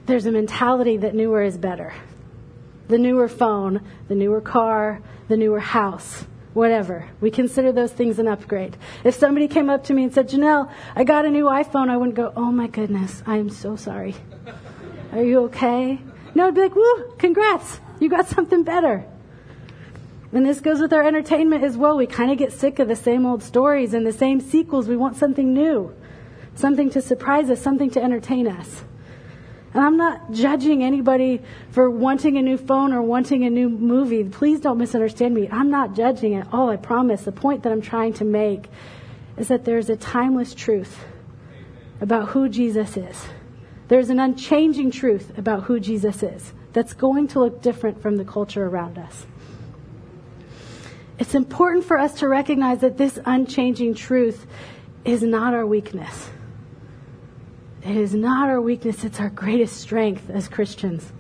there's 0.05 0.25
a 0.25 0.31
mentality 0.31 0.97
that 0.97 1.15
newer 1.15 1.41
is 1.41 1.57
better. 1.57 1.93
The 2.87 2.97
newer 2.97 3.27
phone, 3.27 3.81
the 4.07 4.15
newer 4.15 4.41
car, 4.41 5.01
the 5.27 5.37
newer 5.37 5.59
house, 5.59 6.25
whatever. 6.55 7.07
We 7.19 7.29
consider 7.29 7.71
those 7.71 7.91
things 7.91 8.17
an 8.17 8.27
upgrade. 8.27 8.77
If 9.03 9.13
somebody 9.13 9.47
came 9.47 9.69
up 9.69 9.83
to 9.85 9.93
me 9.93 10.03
and 10.03 10.13
said, 10.13 10.29
Janelle, 10.29 10.71
I 10.95 11.03
got 11.03 11.25
a 11.25 11.29
new 11.29 11.45
iPhone, 11.45 11.89
I 11.89 11.97
wouldn't 11.97 12.15
go, 12.15 12.33
oh 12.35 12.51
my 12.51 12.67
goodness, 12.67 13.21
I 13.27 13.37
am 13.37 13.49
so 13.49 13.75
sorry. 13.75 14.15
Are 15.11 15.21
you 15.21 15.43
okay? 15.43 15.99
No, 16.33 16.47
I'd 16.47 16.55
be 16.55 16.61
like, 16.61 16.75
woo, 16.75 17.13
congrats, 17.17 17.79
you 17.99 18.09
got 18.09 18.27
something 18.27 18.63
better. 18.63 19.05
And 20.31 20.45
this 20.45 20.59
goes 20.61 20.79
with 20.79 20.93
our 20.93 21.03
entertainment 21.03 21.63
as 21.63 21.77
well. 21.77 21.97
We 21.97 22.07
kind 22.07 22.31
of 22.31 22.37
get 22.37 22.51
sick 22.51 22.79
of 22.79 22.87
the 22.87 22.95
same 22.95 23.25
old 23.25 23.43
stories 23.43 23.93
and 23.93 24.05
the 24.05 24.11
same 24.11 24.41
sequels. 24.41 24.87
We 24.87 24.97
want 24.97 25.15
something 25.15 25.53
new, 25.53 25.93
something 26.55 26.89
to 26.91 27.01
surprise 27.01 27.49
us, 27.49 27.61
something 27.61 27.89
to 27.91 28.03
entertain 28.03 28.47
us. 28.47 28.83
And 29.75 29.83
I'm 29.83 29.97
not 29.97 30.31
judging 30.31 30.83
anybody 30.83 31.41
for 31.71 31.89
wanting 31.89 32.37
a 32.37 32.41
new 32.41 32.55
phone 32.57 32.93
or 32.93 33.01
wanting 33.01 33.43
a 33.43 33.49
new 33.49 33.67
movie. 33.67 34.23
Please 34.23 34.61
don't 34.61 34.77
misunderstand 34.77 35.35
me. 35.35 35.49
I'm 35.51 35.69
not 35.69 35.93
judging 35.93 36.33
at 36.35 36.47
all, 36.53 36.69
I 36.69 36.77
promise. 36.77 37.23
The 37.23 37.33
point 37.33 37.63
that 37.63 37.73
I'm 37.73 37.81
trying 37.81 38.13
to 38.13 38.23
make 38.23 38.69
is 39.35 39.49
that 39.49 39.65
there's 39.65 39.89
a 39.89 39.97
timeless 39.97 40.55
truth 40.55 41.03
about 41.99 42.29
who 42.29 42.47
Jesus 42.47 42.95
is. 42.95 43.25
There's 43.89 44.09
an 44.09 44.17
unchanging 44.17 44.91
truth 44.91 45.37
about 45.37 45.63
who 45.63 45.81
Jesus 45.81 46.23
is. 46.23 46.53
that's 46.71 46.93
going 46.93 47.25
to 47.25 47.39
look 47.39 47.61
different 47.61 48.01
from 48.01 48.17
the 48.17 48.25
culture 48.25 48.65
around 48.65 48.97
us. 48.97 49.25
It's 51.17 51.33
important 51.33 51.85
for 51.85 51.97
us 51.97 52.19
to 52.19 52.27
recognize 52.27 52.79
that 52.79 52.97
this 52.97 53.17
unchanging 53.25 53.95
truth 53.95 54.45
is 55.05 55.23
not 55.23 55.53
our 55.53 55.65
weakness. 55.65 56.29
It 57.85 57.95
is 57.95 58.15
not 58.15 58.49
our 58.49 58.59
weakness, 58.59 59.03
it's 59.03 59.19
our 59.19 59.29
greatest 59.29 59.77
strength 59.77 60.31
as 60.31 60.47
Christians. 60.47 61.13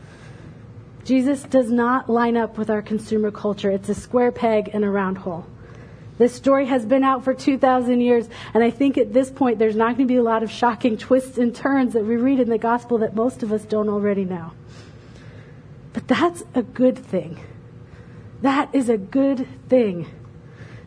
Jesus 1.03 1.43
does 1.43 1.69
not 1.69 2.09
line 2.09 2.35
up 2.35 2.57
with 2.57 2.71
our 2.71 2.81
consumer 2.81 3.29
culture. 3.29 3.69
It's 3.69 3.87
a 3.89 3.93
square 3.93 4.31
peg 4.31 4.69
in 4.69 4.83
a 4.83 4.89
round 4.89 5.19
hole. 5.19 5.45
This 6.17 6.33
story 6.33 6.65
has 6.65 6.83
been 6.83 7.03
out 7.03 7.23
for 7.23 7.35
2,000 7.35 8.01
years, 8.01 8.27
and 8.55 8.63
I 8.63 8.71
think 8.71 8.97
at 8.97 9.13
this 9.13 9.29
point 9.29 9.59
there's 9.59 9.75
not 9.75 9.95
going 9.95 10.07
to 10.07 10.11
be 10.11 10.17
a 10.17 10.23
lot 10.23 10.41
of 10.41 10.49
shocking 10.49 10.97
twists 10.97 11.37
and 11.37 11.53
turns 11.53 11.93
that 11.93 12.03
we 12.03 12.15
read 12.15 12.39
in 12.39 12.49
the 12.49 12.57
gospel 12.57 12.97
that 12.99 13.15
most 13.15 13.43
of 13.43 13.51
us 13.51 13.63
don't 13.63 13.89
already 13.89 14.25
know. 14.25 14.53
But 15.93 16.07
that's 16.07 16.43
a 16.55 16.63
good 16.63 16.97
thing. 16.97 17.39
That 18.41 18.73
is 18.73 18.89
a 18.89 18.97
good 18.97 19.47
thing. 19.69 20.07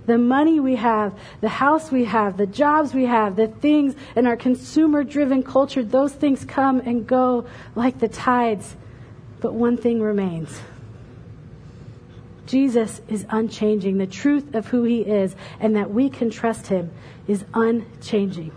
The 0.09 0.17
money 0.17 0.59
we 0.59 0.77
have, 0.77 1.12
the 1.43 1.50
house 1.50 1.93
we 1.93 2.07
have, 2.07 2.38
the 2.38 2.47
jobs 2.47 2.95
we 2.95 3.05
have, 3.05 3.37
the 3.37 3.47
things 3.47 3.95
in 4.17 4.27
our 4.27 4.38
consumer 4.38 5.05
driven 5.05 5.43
culture, 5.43 5.85
those 5.85 6.15
things 6.15 6.47
come 6.47 6.81
and 6.81 7.07
go 7.07 7.45
like 7.75 7.99
the 7.99 8.09
tides. 8.09 8.75
But 9.41 9.53
one 9.53 9.77
thing 9.77 10.00
remains. 10.00 10.62
Jesus 12.47 13.03
is 13.07 13.27
unchanging. 13.29 13.99
The 13.99 14.07
truth 14.07 14.55
of 14.55 14.69
who 14.69 14.85
he 14.85 15.03
is 15.03 15.37
and 15.61 15.77
that 15.77 15.91
we 15.91 16.09
can 16.09 16.31
trust 16.31 16.69
him 16.69 16.91
is 17.27 17.45
unchanging. 17.53 18.53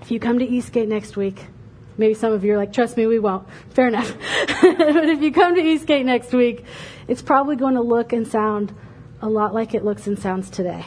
If 0.00 0.12
you 0.12 0.20
come 0.20 0.38
to 0.38 0.44
Eastgate 0.44 0.88
next 0.88 1.16
week, 1.16 1.44
maybe 1.98 2.14
some 2.14 2.32
of 2.32 2.44
you 2.44 2.54
are 2.54 2.56
like, 2.56 2.72
trust 2.72 2.96
me, 2.96 3.08
we 3.08 3.18
won't. 3.18 3.48
Fair 3.70 3.88
enough. 3.88 4.16
but 4.62 5.08
if 5.08 5.20
you 5.22 5.32
come 5.32 5.56
to 5.56 5.60
Eastgate 5.60 6.06
next 6.06 6.32
week, 6.32 6.64
it's 7.08 7.20
probably 7.20 7.56
going 7.56 7.74
to 7.74 7.82
look 7.82 8.12
and 8.12 8.28
sound 8.28 8.72
a 9.22 9.28
lot 9.28 9.54
like 9.54 9.72
it 9.72 9.84
looks 9.84 10.06
and 10.06 10.18
sounds 10.18 10.50
today. 10.50 10.84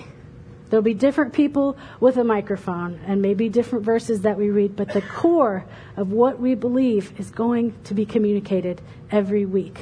There'll 0.70 0.84
be 0.84 0.94
different 0.94 1.34
people 1.34 1.78
with 2.00 2.18
a 2.18 2.24
microphone 2.24 3.00
and 3.08 3.22
maybe 3.22 3.50
different 3.50 3.86
verses 3.86 4.22
that 4.22 4.38
we 4.38 4.50
read, 4.50 4.76
but 4.76 4.90
the 4.90 5.02
core 5.02 5.64
of 5.96 6.12
what 6.12 6.40
we 6.40 6.54
believe 6.56 7.18
is 7.20 7.32
going 7.32 7.74
to 7.86 7.94
be 7.94 8.06
communicated 8.06 8.82
every 9.10 9.46
week. 9.46 9.80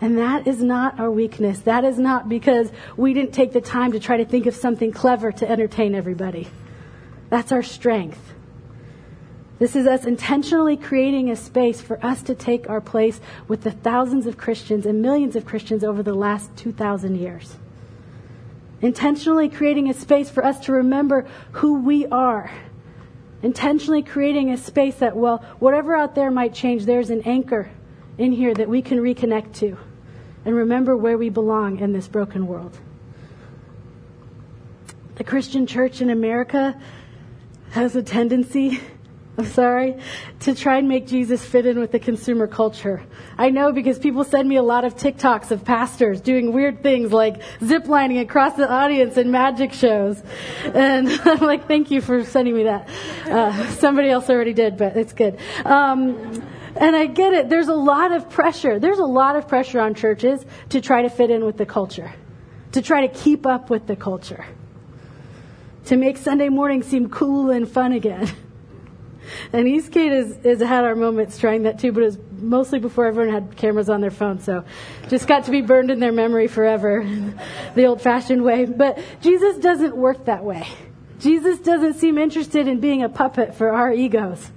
And 0.00 0.18
that 0.18 0.48
is 0.48 0.60
not 0.62 0.98
our 0.98 1.10
weakness. 1.10 1.60
That 1.60 1.84
is 1.84 1.96
not 1.96 2.28
because 2.28 2.72
we 2.96 3.14
didn't 3.14 3.32
take 3.32 3.52
the 3.52 3.60
time 3.60 3.92
to 3.92 4.00
try 4.00 4.16
to 4.16 4.24
think 4.24 4.46
of 4.46 4.56
something 4.56 4.90
clever 4.90 5.30
to 5.30 5.48
entertain 5.48 5.94
everybody. 5.94 6.48
That's 7.28 7.52
our 7.52 7.62
strength. 7.62 8.18
This 9.62 9.76
is 9.76 9.86
us 9.86 10.06
intentionally 10.06 10.76
creating 10.76 11.30
a 11.30 11.36
space 11.36 11.80
for 11.80 12.04
us 12.04 12.20
to 12.24 12.34
take 12.34 12.68
our 12.68 12.80
place 12.80 13.20
with 13.46 13.62
the 13.62 13.70
thousands 13.70 14.26
of 14.26 14.36
Christians 14.36 14.86
and 14.86 15.00
millions 15.00 15.36
of 15.36 15.46
Christians 15.46 15.84
over 15.84 16.02
the 16.02 16.14
last 16.14 16.56
2,000 16.56 17.14
years. 17.14 17.54
Intentionally 18.80 19.48
creating 19.48 19.88
a 19.88 19.94
space 19.94 20.28
for 20.28 20.44
us 20.44 20.58
to 20.64 20.72
remember 20.72 21.28
who 21.52 21.74
we 21.80 22.06
are. 22.06 22.50
Intentionally 23.44 24.02
creating 24.02 24.50
a 24.50 24.56
space 24.56 24.96
that, 24.96 25.16
well, 25.16 25.38
whatever 25.60 25.94
out 25.94 26.16
there 26.16 26.32
might 26.32 26.54
change, 26.54 26.84
there's 26.84 27.10
an 27.10 27.22
anchor 27.22 27.70
in 28.18 28.32
here 28.32 28.54
that 28.54 28.68
we 28.68 28.82
can 28.82 28.98
reconnect 28.98 29.54
to 29.60 29.78
and 30.44 30.56
remember 30.56 30.96
where 30.96 31.16
we 31.16 31.28
belong 31.28 31.78
in 31.78 31.92
this 31.92 32.08
broken 32.08 32.48
world. 32.48 32.76
The 35.14 35.22
Christian 35.22 35.68
church 35.68 36.00
in 36.00 36.10
America 36.10 36.76
has 37.70 37.94
a 37.94 38.02
tendency, 38.02 38.80
I'm 39.38 39.46
sorry, 39.46 39.96
to 40.40 40.54
try 40.54 40.76
and 40.76 40.88
make 40.88 41.06
Jesus 41.06 41.42
fit 41.42 41.64
in 41.64 41.78
with 41.78 41.90
the 41.90 41.98
consumer 41.98 42.46
culture. 42.46 43.02
I 43.38 43.48
know 43.48 43.72
because 43.72 43.98
people 43.98 44.24
send 44.24 44.46
me 44.46 44.56
a 44.56 44.62
lot 44.62 44.84
of 44.84 44.94
TikToks 44.94 45.50
of 45.50 45.64
pastors 45.64 46.20
doing 46.20 46.52
weird 46.52 46.82
things 46.82 47.12
like 47.12 47.40
ziplining 47.60 48.20
across 48.20 48.56
the 48.56 48.70
audience 48.70 49.16
in 49.16 49.30
magic 49.30 49.72
shows. 49.72 50.22
And 50.64 51.08
I'm 51.24 51.40
like, 51.40 51.66
thank 51.66 51.90
you 51.90 52.02
for 52.02 52.24
sending 52.26 52.54
me 52.54 52.64
that. 52.64 52.90
Uh, 53.24 53.70
somebody 53.70 54.10
else 54.10 54.28
already 54.28 54.52
did, 54.52 54.76
but 54.76 54.98
it's 54.98 55.14
good. 55.14 55.38
Um, 55.64 56.42
and 56.76 56.94
I 56.94 57.06
get 57.06 57.32
it. 57.32 57.48
There's 57.48 57.68
a 57.68 57.74
lot 57.74 58.12
of 58.12 58.28
pressure. 58.28 58.78
There's 58.78 58.98
a 58.98 59.06
lot 59.06 59.36
of 59.36 59.48
pressure 59.48 59.80
on 59.80 59.94
churches 59.94 60.44
to 60.68 60.82
try 60.82 61.02
to 61.02 61.08
fit 61.08 61.30
in 61.30 61.46
with 61.46 61.56
the 61.56 61.66
culture, 61.66 62.12
to 62.72 62.82
try 62.82 63.06
to 63.06 63.08
keep 63.08 63.46
up 63.46 63.70
with 63.70 63.86
the 63.86 63.96
culture, 63.96 64.44
to 65.86 65.96
make 65.96 66.18
Sunday 66.18 66.50
morning 66.50 66.82
seem 66.82 67.08
cool 67.08 67.50
and 67.50 67.66
fun 67.66 67.92
again. 67.92 68.30
And 69.52 69.68
Eastgate 69.68 70.12
has, 70.12 70.60
had 70.60 70.84
our 70.84 70.94
moments 70.94 71.38
trying 71.38 71.62
that 71.64 71.78
too, 71.78 71.92
but 71.92 72.02
it 72.02 72.06
was 72.06 72.18
mostly 72.38 72.78
before 72.78 73.06
everyone 73.06 73.32
had 73.32 73.56
cameras 73.56 73.88
on 73.88 74.00
their 74.00 74.10
phone, 74.10 74.40
so 74.40 74.64
just 75.08 75.26
got 75.26 75.44
to 75.44 75.50
be 75.50 75.60
burned 75.60 75.90
in 75.90 76.00
their 76.00 76.12
memory 76.12 76.48
forever, 76.48 77.04
the 77.74 77.84
old 77.84 78.00
fashioned 78.00 78.42
way. 78.42 78.64
But 78.64 78.98
Jesus 79.20 79.58
doesn't 79.58 79.96
work 79.96 80.24
that 80.26 80.44
way. 80.44 80.66
Jesus 81.20 81.60
doesn't 81.60 81.94
seem 81.94 82.18
interested 82.18 82.66
in 82.66 82.80
being 82.80 83.02
a 83.02 83.08
puppet 83.08 83.54
for 83.54 83.70
our 83.70 83.92
egos. 83.92 84.50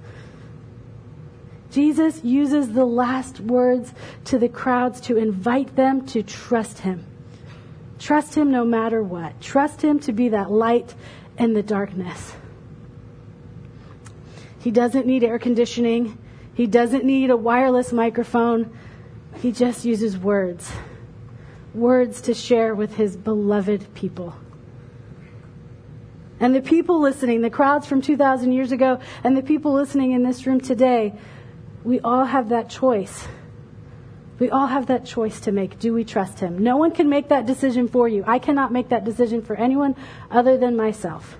Jesus 1.72 2.24
uses 2.24 2.72
the 2.72 2.86
last 2.86 3.39
words 3.39 3.93
to 4.25 4.39
the 4.39 4.50
crowds 4.50 5.01
to 5.01 5.17
invite 5.17 5.75
them 5.75 6.05
to 6.07 6.24
trust 6.24 6.79
him. 6.79 7.05
Trust 8.00 8.36
him 8.36 8.50
no 8.50 8.65
matter 8.65 9.03
what. 9.03 9.39
Trust 9.41 9.81
him 9.81 10.00
to 10.00 10.13
be 10.13 10.29
that 10.29 10.50
light 10.50 10.95
in 11.38 11.53
the 11.53 11.63
darkness. 11.63 12.34
He 14.65 14.72
doesn't 14.72 15.05
need 15.05 15.24
air 15.24 15.38
conditioning. 15.38 16.17
He 16.55 16.65
doesn't 16.65 17.05
need 17.05 17.29
a 17.29 17.38
wireless 17.38 17.93
microphone. 17.93 18.75
He 19.36 19.51
just 19.51 19.86
uses 19.86 20.17
words. 20.17 20.67
Words 21.75 22.22
to 22.22 22.34
share 22.34 22.74
with 22.74 22.95
his 22.95 23.15
beloved 23.15 23.93
people. 23.93 24.36
And 26.39 26.55
the 26.55 26.63
people 26.63 27.00
listening, 27.00 27.41
the 27.41 27.51
crowds 27.51 27.86
from 27.86 28.01
2,000 28.01 28.53
years 28.53 28.72
ago, 28.72 28.98
and 29.24 29.38
the 29.38 29.43
people 29.43 29.72
listening 29.72 30.13
in 30.13 30.24
this 30.24 30.48
room 30.48 30.60
today, 30.60 31.13
we 31.84 32.00
all 32.00 32.25
have 32.25 32.50
that 32.50 32.67
choice. 32.67 33.27
We 34.39 34.50
all 34.50 34.65
have 34.65 34.88
that 34.88 35.05
choice 35.05 35.41
to 35.41 35.51
make. 35.51 35.77
Do 35.77 35.93
we 35.93 36.03
trust 36.03 36.39
Him? 36.39 36.57
No 36.57 36.77
one 36.77 36.89
can 36.89 37.07
make 37.07 37.29
that 37.29 37.45
decision 37.45 37.88
for 37.88 38.07
you. 38.07 38.24
I 38.25 38.39
cannot 38.39 38.72
make 38.72 38.89
that 38.89 39.05
decision 39.05 39.43
for 39.43 39.55
anyone 39.55 39.95
other 40.31 40.57
than 40.57 40.75
myself. 40.75 41.38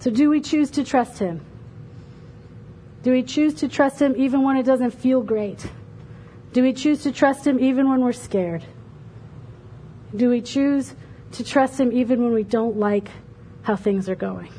So, 0.00 0.10
do 0.10 0.30
we 0.30 0.40
choose 0.40 0.70
to 0.72 0.84
trust 0.84 1.18
Him? 1.18 1.42
Do 3.02 3.12
we 3.12 3.22
choose 3.22 3.54
to 3.56 3.68
trust 3.68 4.00
Him 4.00 4.14
even 4.16 4.42
when 4.42 4.56
it 4.56 4.64
doesn't 4.64 4.92
feel 4.92 5.22
great? 5.22 5.64
Do 6.52 6.62
we 6.62 6.72
choose 6.72 7.02
to 7.02 7.12
trust 7.12 7.46
Him 7.46 7.60
even 7.60 7.88
when 7.88 8.00
we're 8.00 8.12
scared? 8.12 8.64
Do 10.16 10.30
we 10.30 10.40
choose 10.40 10.94
to 11.32 11.44
trust 11.44 11.78
Him 11.78 11.92
even 11.92 12.24
when 12.24 12.32
we 12.32 12.42
don't 12.42 12.78
like 12.78 13.08
how 13.62 13.76
things 13.76 14.08
are 14.08 14.14
going? 14.14 14.50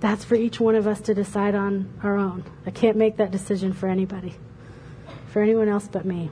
That's 0.00 0.24
for 0.24 0.34
each 0.34 0.60
one 0.60 0.74
of 0.74 0.86
us 0.86 1.00
to 1.02 1.14
decide 1.14 1.54
on 1.54 1.88
our 2.02 2.16
own. 2.16 2.44
I 2.66 2.70
can't 2.70 2.96
make 2.96 3.16
that 3.16 3.30
decision 3.30 3.72
for 3.72 3.88
anybody, 3.88 4.34
for 5.28 5.40
anyone 5.40 5.68
else 5.68 5.88
but 5.90 6.04
me. 6.04 6.30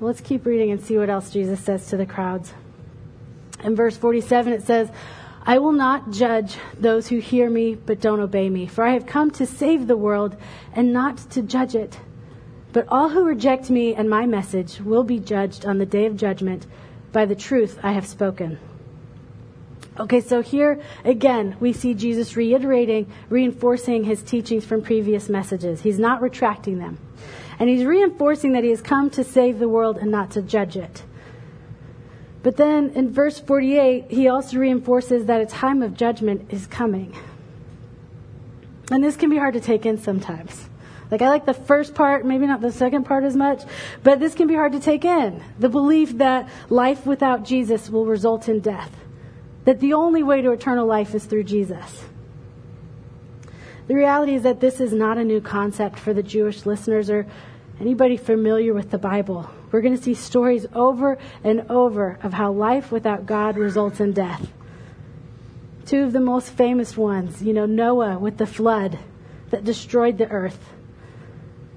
Let's 0.00 0.20
keep 0.20 0.46
reading 0.46 0.70
and 0.70 0.80
see 0.80 0.98
what 0.98 1.10
else 1.10 1.30
Jesus 1.30 1.60
says 1.60 1.88
to 1.88 1.96
the 1.96 2.06
crowds. 2.06 2.52
In 3.64 3.74
verse 3.74 3.96
47, 3.96 4.52
it 4.52 4.62
says, 4.62 4.90
I 5.46 5.58
will 5.58 5.72
not 5.72 6.10
judge 6.10 6.56
those 6.78 7.08
who 7.08 7.18
hear 7.18 7.50
me 7.50 7.74
but 7.74 8.00
don't 8.00 8.20
obey 8.20 8.48
me, 8.48 8.66
for 8.66 8.84
I 8.84 8.92
have 8.92 9.06
come 9.06 9.30
to 9.32 9.46
save 9.46 9.86
the 9.86 9.96
world 9.96 10.36
and 10.72 10.92
not 10.92 11.18
to 11.30 11.42
judge 11.42 11.74
it. 11.74 11.98
But 12.72 12.86
all 12.88 13.08
who 13.08 13.24
reject 13.24 13.70
me 13.70 13.94
and 13.94 14.08
my 14.08 14.26
message 14.26 14.80
will 14.80 15.04
be 15.04 15.18
judged 15.18 15.64
on 15.64 15.78
the 15.78 15.86
day 15.86 16.06
of 16.06 16.16
judgment 16.16 16.66
by 17.12 17.24
the 17.24 17.34
truth 17.34 17.78
I 17.82 17.92
have 17.92 18.06
spoken. 18.06 18.58
Okay, 19.98 20.20
so 20.20 20.42
here 20.42 20.80
again, 21.04 21.56
we 21.60 21.72
see 21.72 21.94
Jesus 21.94 22.36
reiterating, 22.36 23.12
reinforcing 23.28 24.04
his 24.04 24.22
teachings 24.22 24.64
from 24.64 24.82
previous 24.82 25.28
messages. 25.28 25.82
He's 25.82 26.00
not 26.00 26.20
retracting 26.20 26.78
them. 26.78 26.98
And 27.60 27.68
he's 27.68 27.84
reinforcing 27.84 28.52
that 28.52 28.64
he 28.64 28.70
has 28.70 28.82
come 28.82 29.08
to 29.10 29.22
save 29.22 29.60
the 29.60 29.68
world 29.68 29.98
and 29.98 30.10
not 30.10 30.32
to 30.32 30.42
judge 30.42 30.76
it. 30.76 31.04
But 32.44 32.58
then 32.58 32.90
in 32.90 33.10
verse 33.10 33.40
48, 33.40 34.10
he 34.10 34.28
also 34.28 34.58
reinforces 34.58 35.26
that 35.26 35.40
a 35.40 35.46
time 35.46 35.82
of 35.82 35.96
judgment 35.96 36.46
is 36.50 36.66
coming. 36.66 37.16
And 38.92 39.02
this 39.02 39.16
can 39.16 39.30
be 39.30 39.38
hard 39.38 39.54
to 39.54 39.60
take 39.60 39.86
in 39.86 39.98
sometimes. 39.98 40.68
Like, 41.10 41.22
I 41.22 41.28
like 41.28 41.46
the 41.46 41.54
first 41.54 41.94
part, 41.94 42.24
maybe 42.24 42.46
not 42.46 42.60
the 42.60 42.70
second 42.70 43.04
part 43.04 43.24
as 43.24 43.34
much, 43.34 43.62
but 44.02 44.20
this 44.20 44.34
can 44.34 44.46
be 44.46 44.54
hard 44.54 44.72
to 44.72 44.80
take 44.80 45.04
in. 45.04 45.42
The 45.58 45.68
belief 45.70 46.18
that 46.18 46.48
life 46.68 47.06
without 47.06 47.44
Jesus 47.44 47.88
will 47.88 48.04
result 48.04 48.48
in 48.48 48.60
death 48.60 48.90
that 49.64 49.80
the 49.80 49.94
only 49.94 50.22
way 50.22 50.42
to 50.42 50.50
eternal 50.50 50.86
life 50.86 51.14
is 51.14 51.24
through 51.24 51.44
Jesus. 51.44 52.04
The 53.86 53.94
reality 53.94 54.34
is 54.34 54.42
that 54.42 54.60
this 54.60 54.80
is 54.80 54.92
not 54.92 55.18
a 55.18 55.24
new 55.24 55.40
concept 55.40 55.98
for 55.98 56.12
the 56.12 56.22
Jewish 56.22 56.66
listeners 56.66 57.08
or 57.08 57.26
anybody 57.80 58.16
familiar 58.16 58.74
with 58.74 58.90
the 58.90 58.98
Bible. 58.98 59.48
We're 59.74 59.80
going 59.80 59.96
to 59.96 60.02
see 60.04 60.14
stories 60.14 60.66
over 60.72 61.18
and 61.42 61.68
over 61.68 62.16
of 62.22 62.32
how 62.32 62.52
life 62.52 62.92
without 62.92 63.26
God 63.26 63.56
results 63.56 63.98
in 63.98 64.12
death. 64.12 64.52
Two 65.84 66.04
of 66.04 66.12
the 66.12 66.20
most 66.20 66.50
famous 66.50 66.96
ones, 66.96 67.42
you 67.42 67.52
know, 67.52 67.66
Noah 67.66 68.16
with 68.16 68.38
the 68.38 68.46
flood 68.46 68.96
that 69.50 69.64
destroyed 69.64 70.16
the 70.16 70.28
earth. 70.28 70.60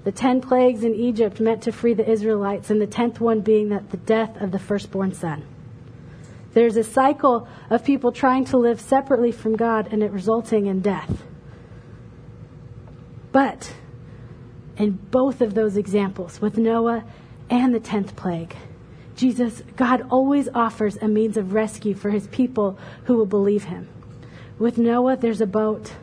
The 0.03 0.11
ten 0.11 0.41
plagues 0.41 0.83
in 0.83 0.93
Egypt 0.93 1.39
meant 1.39 1.63
to 1.63 1.71
free 1.71 1.95
the 1.95 2.07
Israelites, 2.07 2.69
and 2.69 2.79
the 2.79 2.85
tenth 2.85 3.19
one 3.19 3.41
being 3.41 3.69
that 3.69 3.89
the 3.89 3.97
death 3.97 4.39
of 4.39 4.51
the 4.51 4.59
firstborn 4.59 5.15
son. 5.15 5.43
There's 6.53 6.77
a 6.77 6.83
cycle 6.83 7.47
of 7.71 7.83
people 7.83 8.11
trying 8.11 8.45
to 8.45 8.57
live 8.57 8.79
separately 8.79 9.31
from 9.31 9.55
God 9.55 9.91
and 9.91 10.03
it 10.03 10.11
resulting 10.11 10.67
in 10.67 10.81
death. 10.81 11.23
But 13.31 13.73
in 14.77 14.91
both 14.91 15.41
of 15.41 15.55
those 15.55 15.77
examples, 15.77 16.39
with 16.39 16.59
Noah 16.59 17.03
and 17.49 17.73
the 17.73 17.79
tenth 17.79 18.15
plague, 18.15 18.55
Jesus, 19.15 19.63
God 19.75 20.05
always 20.11 20.47
offers 20.53 20.97
a 20.97 21.07
means 21.07 21.37
of 21.37 21.53
rescue 21.53 21.95
for 21.95 22.11
his 22.11 22.27
people 22.27 22.77
who 23.05 23.15
will 23.15 23.25
believe 23.25 23.63
him. 23.63 23.89
With 24.59 24.77
Noah, 24.77 25.17
there's 25.17 25.41
a 25.41 25.47
boat. 25.47 25.93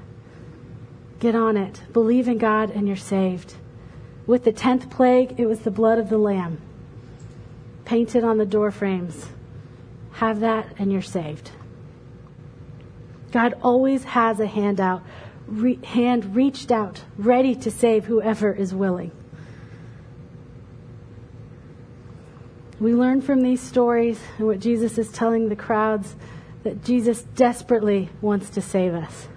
Get 1.20 1.34
on 1.34 1.56
it. 1.56 1.82
Believe 1.92 2.28
in 2.28 2.38
God 2.38 2.70
and 2.70 2.88
you're 2.88 2.96
saved. 2.96 3.54
With 4.26 4.44
the 4.44 4.52
tenth 4.52 4.90
plague, 4.90 5.38
it 5.38 5.46
was 5.46 5.60
the 5.60 5.70
blood 5.70 5.98
of 5.98 6.08
the 6.08 6.18
Lamb 6.18 6.60
painted 7.84 8.24
on 8.24 8.38
the 8.38 8.46
door 8.46 8.70
frames. 8.70 9.26
Have 10.12 10.40
that 10.40 10.66
and 10.78 10.92
you're 10.92 11.02
saved. 11.02 11.50
God 13.32 13.54
always 13.62 14.04
has 14.04 14.40
a 14.40 14.46
handout, 14.46 15.02
re- 15.46 15.80
hand 15.84 16.36
reached 16.36 16.70
out, 16.70 17.02
ready 17.18 17.54
to 17.56 17.70
save 17.70 18.04
whoever 18.04 18.52
is 18.52 18.74
willing. 18.74 19.10
We 22.80 22.94
learn 22.94 23.20
from 23.20 23.42
these 23.42 23.60
stories 23.60 24.20
and 24.38 24.46
what 24.46 24.58
Jesus 24.58 24.98
is 24.98 25.10
telling 25.10 25.48
the 25.48 25.56
crowds 25.56 26.16
that 26.64 26.82
Jesus 26.82 27.22
desperately 27.22 28.08
wants 28.20 28.50
to 28.50 28.60
save 28.60 28.94
us. 28.94 29.28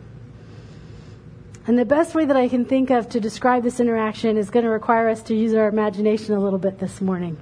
And 1.67 1.77
the 1.77 1.85
best 1.85 2.15
way 2.15 2.25
that 2.25 2.37
I 2.37 2.47
can 2.47 2.63
think 2.63 2.89
of 2.89 3.09
to 3.09 3.19
describe 3.19 3.61
this 3.61 3.79
interaction 3.79 4.37
is 4.37 4.49
going 4.49 4.63
to 4.63 4.71
require 4.71 5.09
us 5.09 5.21
to 5.23 5.35
use 5.35 5.53
our 5.53 5.67
imagination 5.67 6.33
a 6.33 6.39
little 6.39 6.59
bit 6.59 6.79
this 6.79 7.01
morning. 7.01 7.37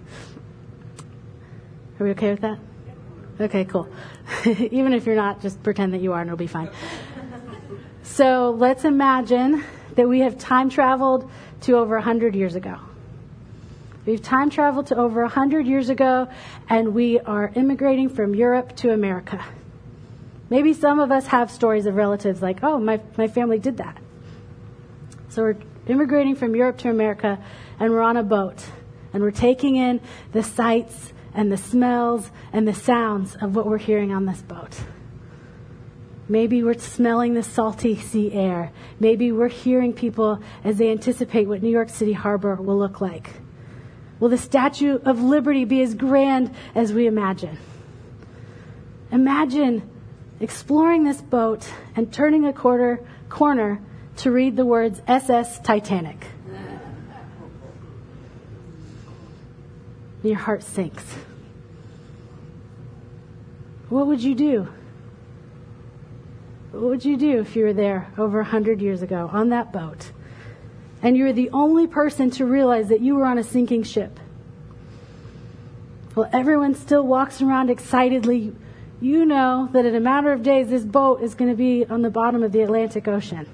Are 1.99 2.03
we 2.03 2.11
okay 2.11 2.31
with 2.31 2.41
that? 2.41 2.57
Okay, 3.39 3.65
cool. 3.65 3.87
Even 4.45 4.93
if 4.93 5.05
you're 5.05 5.15
not, 5.15 5.41
just 5.41 5.61
pretend 5.61 5.93
that 5.93 6.01
you 6.01 6.13
are 6.13 6.21
and 6.21 6.29
it'll 6.29 6.37
be 6.37 6.47
fine. 6.47 6.69
so 8.01 8.55
let's 8.57 8.83
imagine 8.83 9.63
that 9.95 10.09
we 10.09 10.21
have 10.21 10.37
time 10.39 10.69
traveled 10.69 11.29
to 11.61 11.73
over 11.73 11.95
100 11.95 12.35
years 12.35 12.55
ago. 12.55 12.79
We've 14.05 14.21
time 14.21 14.49
traveled 14.49 14.87
to 14.87 14.97
over 14.97 15.21
100 15.21 15.65
years 15.65 15.89
ago 15.89 16.27
and 16.69 16.93
we 16.93 17.19
are 17.19 17.51
immigrating 17.55 18.09
from 18.09 18.35
Europe 18.35 18.75
to 18.77 18.91
America. 18.91 19.43
Maybe 20.49 20.73
some 20.73 20.99
of 20.99 21.11
us 21.11 21.25
have 21.27 21.49
stories 21.49 21.87
of 21.87 21.95
relatives 21.95 22.41
like, 22.41 22.63
oh, 22.63 22.79
my, 22.79 23.01
my 23.17 23.27
family 23.27 23.57
did 23.57 23.77
that. 23.77 23.97
So 25.29 25.41
we're 25.41 25.57
immigrating 25.87 26.35
from 26.35 26.55
Europe 26.55 26.77
to 26.79 26.89
America, 26.89 27.43
and 27.79 27.91
we're 27.91 28.01
on 28.01 28.15
a 28.15 28.23
boat, 28.23 28.63
and 29.11 29.21
we're 29.21 29.31
taking 29.31 29.75
in 29.75 29.99
the 30.31 30.43
sights 30.43 31.13
and 31.33 31.51
the 31.51 31.57
smells 31.57 32.31
and 32.53 32.67
the 32.67 32.73
sounds 32.73 33.35
of 33.35 33.55
what 33.55 33.65
we're 33.65 33.77
hearing 33.77 34.13
on 34.13 34.25
this 34.25 34.41
boat. 34.41 34.79
Maybe 36.29 36.63
we're 36.63 36.79
smelling 36.79 37.33
the 37.33 37.43
salty 37.43 37.97
sea 37.97 38.31
air. 38.31 38.71
Maybe 38.99 39.31
we're 39.31 39.49
hearing 39.49 39.93
people 39.93 40.41
as 40.63 40.77
they 40.77 40.89
anticipate 40.89 41.47
what 41.47 41.61
New 41.61 41.69
York 41.69 41.89
City 41.89 42.13
Harbor 42.13 42.55
will 42.55 42.77
look 42.77 43.01
like. 43.01 43.29
Will 44.19 44.29
the 44.29 44.37
Statue 44.37 44.99
of 45.03 45.21
Liberty 45.21 45.65
be 45.65 45.81
as 45.81 45.93
grand 45.93 46.53
as 46.73 46.93
we 46.93 47.07
imagine? 47.07 47.57
Imagine 49.11 49.89
exploring 50.39 51.03
this 51.03 51.21
boat 51.21 51.69
and 51.95 52.11
turning 52.11 52.45
a 52.45 52.53
quarter 52.53 52.99
corner 53.29 53.81
to 54.17 54.31
read 54.31 54.55
the 54.55 54.65
words 54.65 55.01
SS 55.07 55.59
Titanic. 55.59 56.27
Your 60.23 60.37
heart 60.37 60.63
sinks. 60.63 61.03
What 63.89 64.07
would 64.07 64.23
you 64.23 64.33
do? 64.33 64.67
What 66.71 66.83
would 66.83 67.05
you 67.05 67.15
do 67.15 67.39
if 67.39 67.55
you 67.55 67.65
were 67.65 67.73
there 67.73 68.11
over 68.17 68.39
a 68.39 68.43
hundred 68.43 68.81
years 68.81 69.01
ago 69.01 69.29
on 69.31 69.49
that 69.49 69.71
boat? 69.71 70.11
And 71.05 71.15
you 71.15 71.25
were 71.25 71.33
the 71.33 71.51
only 71.51 71.85
person 71.85 72.31
to 72.31 72.45
realize 72.47 72.87
that 72.87 72.99
you 72.99 73.13
were 73.13 73.25
on 73.25 73.37
a 73.37 73.43
sinking 73.43 73.83
ship. 73.83 74.19
Well, 76.15 76.27
everyone 76.33 76.73
still 76.73 77.05
walks 77.05 77.43
around 77.43 77.69
excitedly. 77.69 78.55
You 78.99 79.23
know 79.23 79.69
that 79.71 79.85
in 79.85 79.93
a 79.93 79.99
matter 79.99 80.31
of 80.31 80.41
days, 80.41 80.69
this 80.69 80.83
boat 80.83 81.21
is 81.21 81.35
going 81.35 81.51
to 81.51 81.55
be 81.55 81.85
on 81.85 82.01
the 82.01 82.09
bottom 82.09 82.41
of 82.41 82.51
the 82.51 82.61
Atlantic 82.61 83.07
Ocean. 83.07 83.47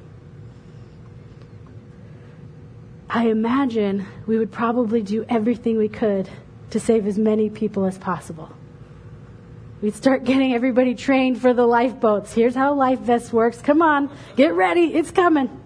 I 3.09 3.27
imagine 3.27 4.07
we 4.25 4.37
would 4.37 4.53
probably 4.53 5.01
do 5.01 5.25
everything 5.27 5.77
we 5.77 5.89
could 5.89 6.29
to 6.69 6.79
save 6.79 7.05
as 7.05 7.17
many 7.17 7.49
people 7.49 7.83
as 7.83 7.97
possible. 7.97 8.49
We'd 9.81 9.95
start 9.95 10.23
getting 10.23 10.53
everybody 10.53 10.95
trained 10.95 11.41
for 11.41 11.53
the 11.53 11.65
lifeboats. 11.65 12.31
Here's 12.31 12.55
how 12.55 12.75
life 12.75 12.99
vest 12.99 13.33
works. 13.33 13.59
Come 13.59 13.81
on, 13.81 14.09
get 14.37 14.53
ready, 14.53 14.93
it's 14.93 15.11
coming. 15.11 15.60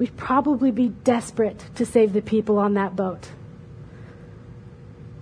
We'd 0.00 0.16
probably 0.16 0.70
be 0.70 0.88
desperate 0.88 1.62
to 1.74 1.84
save 1.84 2.14
the 2.14 2.22
people 2.22 2.58
on 2.58 2.72
that 2.72 2.96
boat. 2.96 3.28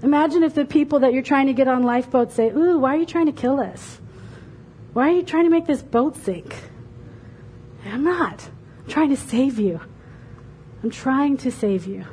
Imagine 0.04 0.44
if 0.44 0.54
the 0.54 0.64
people 0.64 1.00
that 1.00 1.12
you're 1.12 1.24
trying 1.24 1.48
to 1.48 1.52
get 1.52 1.66
on 1.66 1.82
lifeboats 1.82 2.36
say, 2.36 2.50
Ooh, 2.50 2.78
why 2.78 2.94
are 2.94 2.98
you 2.98 3.04
trying 3.04 3.26
to 3.26 3.32
kill 3.32 3.58
us? 3.58 4.00
Why 4.92 5.08
are 5.08 5.16
you 5.16 5.24
trying 5.24 5.44
to 5.44 5.50
make 5.50 5.66
this 5.66 5.82
boat 5.82 6.16
sink? 6.18 6.54
I'm 7.86 8.04
not. 8.04 8.48
I'm 8.84 8.88
trying 8.88 9.08
to 9.10 9.16
save 9.16 9.58
you. 9.58 9.80
I'm 10.84 10.90
trying 10.90 11.38
to 11.38 11.50
save 11.50 11.88
you. 11.88 12.04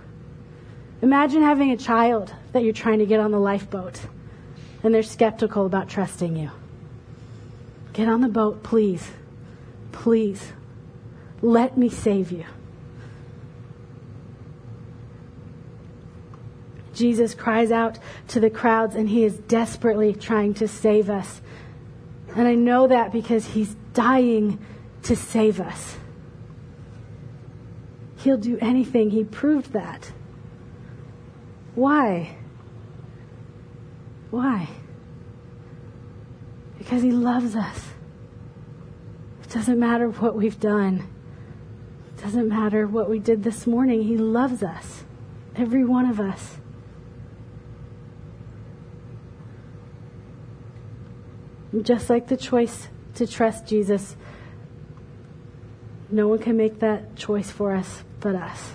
Imagine 1.04 1.44
having 1.44 1.70
a 1.70 1.78
child 1.78 2.34
that 2.54 2.64
you're 2.64 2.74
trying 2.74 2.98
to 2.98 3.06
get 3.06 3.20
on 3.20 3.30
the 3.30 3.40
lifeboat 3.40 4.02
and 4.82 4.92
they're 4.92 5.04
skeptical 5.04 5.68
about 5.68 5.88
trusting 5.88 6.36
you. 6.36 6.50
Get 7.94 8.08
on 8.08 8.22
the 8.22 8.28
boat, 8.28 8.64
please. 8.64 9.08
Please. 9.92 10.52
Let 11.42 11.78
me 11.78 11.90
save 11.90 12.32
you. 12.32 12.46
Jesus 16.94 17.36
cries 17.36 17.72
out 17.72 18.00
to 18.30 18.40
the 18.40 18.50
crowds 18.50 18.96
and 18.96 19.10
he 19.10 19.26
is 19.26 19.38
desperately 19.38 20.14
trying 20.14 20.54
to 20.56 20.68
save 20.68 21.10
us. 21.10 21.42
And 22.36 22.48
I 22.48 22.56
know 22.56 22.88
that 22.88 23.12
because 23.12 23.46
he's 23.48 23.76
dying 23.94 24.60
to 25.04 25.16
save 25.16 25.60
us. 25.60 25.98
He'll 28.18 28.38
do 28.38 28.58
anything. 28.60 29.12
He 29.12 29.24
proved 29.24 29.74
that. 29.74 30.12
Why? 31.76 32.38
Why? 34.32 34.68
Because 36.78 37.04
He 37.04 37.12
loves 37.12 37.56
us. 37.56 37.90
It 39.44 39.50
doesn't 39.50 39.80
matter 39.80 40.10
what 40.10 40.36
we've 40.36 40.60
done. 40.60 41.08
Doesn't 42.26 42.50
matter 42.50 42.88
what 42.88 43.08
we 43.08 43.20
did 43.20 43.44
this 43.44 43.68
morning. 43.68 44.02
He 44.02 44.18
loves 44.18 44.64
us. 44.64 45.04
Every 45.56 45.86
one 45.86 46.10
of 46.10 46.20
us. 46.20 46.58
Just 51.84 52.10
like 52.10 52.28
the 52.28 52.36
choice 52.36 52.88
to 53.14 53.28
trust 53.28 53.68
Jesus, 53.68 54.16
no 56.10 56.28
one 56.28 56.40
can 56.40 56.58
make 56.58 56.80
that 56.80 57.16
choice 57.16 57.52
for 57.52 57.76
us 57.76 58.04
but 58.22 58.34
us. 58.34 58.72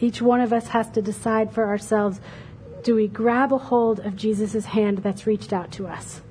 Each 0.00 0.22
one 0.22 0.40
of 0.40 0.54
us 0.54 0.68
has 0.68 0.88
to 0.92 1.02
decide 1.02 1.52
for 1.52 1.66
ourselves 1.66 2.22
do 2.84 2.94
we 2.94 3.06
grab 3.06 3.52
a 3.52 3.58
hold 3.58 4.00
of 4.00 4.16
Jesus' 4.16 4.64
hand 4.64 4.98
that's 4.98 5.26
reached 5.26 5.52
out 5.52 5.70
to 5.72 5.86
us? 5.86 6.22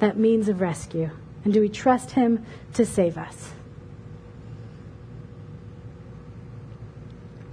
That 0.00 0.18
means 0.18 0.50
of 0.50 0.60
rescue. 0.60 1.08
And 1.44 1.54
do 1.54 1.62
we 1.62 1.70
trust 1.70 2.10
him 2.10 2.44
to 2.74 2.84
save 2.84 3.16
us? 3.16 3.52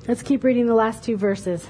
Let's 0.07 0.21
keep 0.21 0.43
reading 0.43 0.65
the 0.65 0.75
last 0.75 1.03
two 1.03 1.15
verses. 1.15 1.65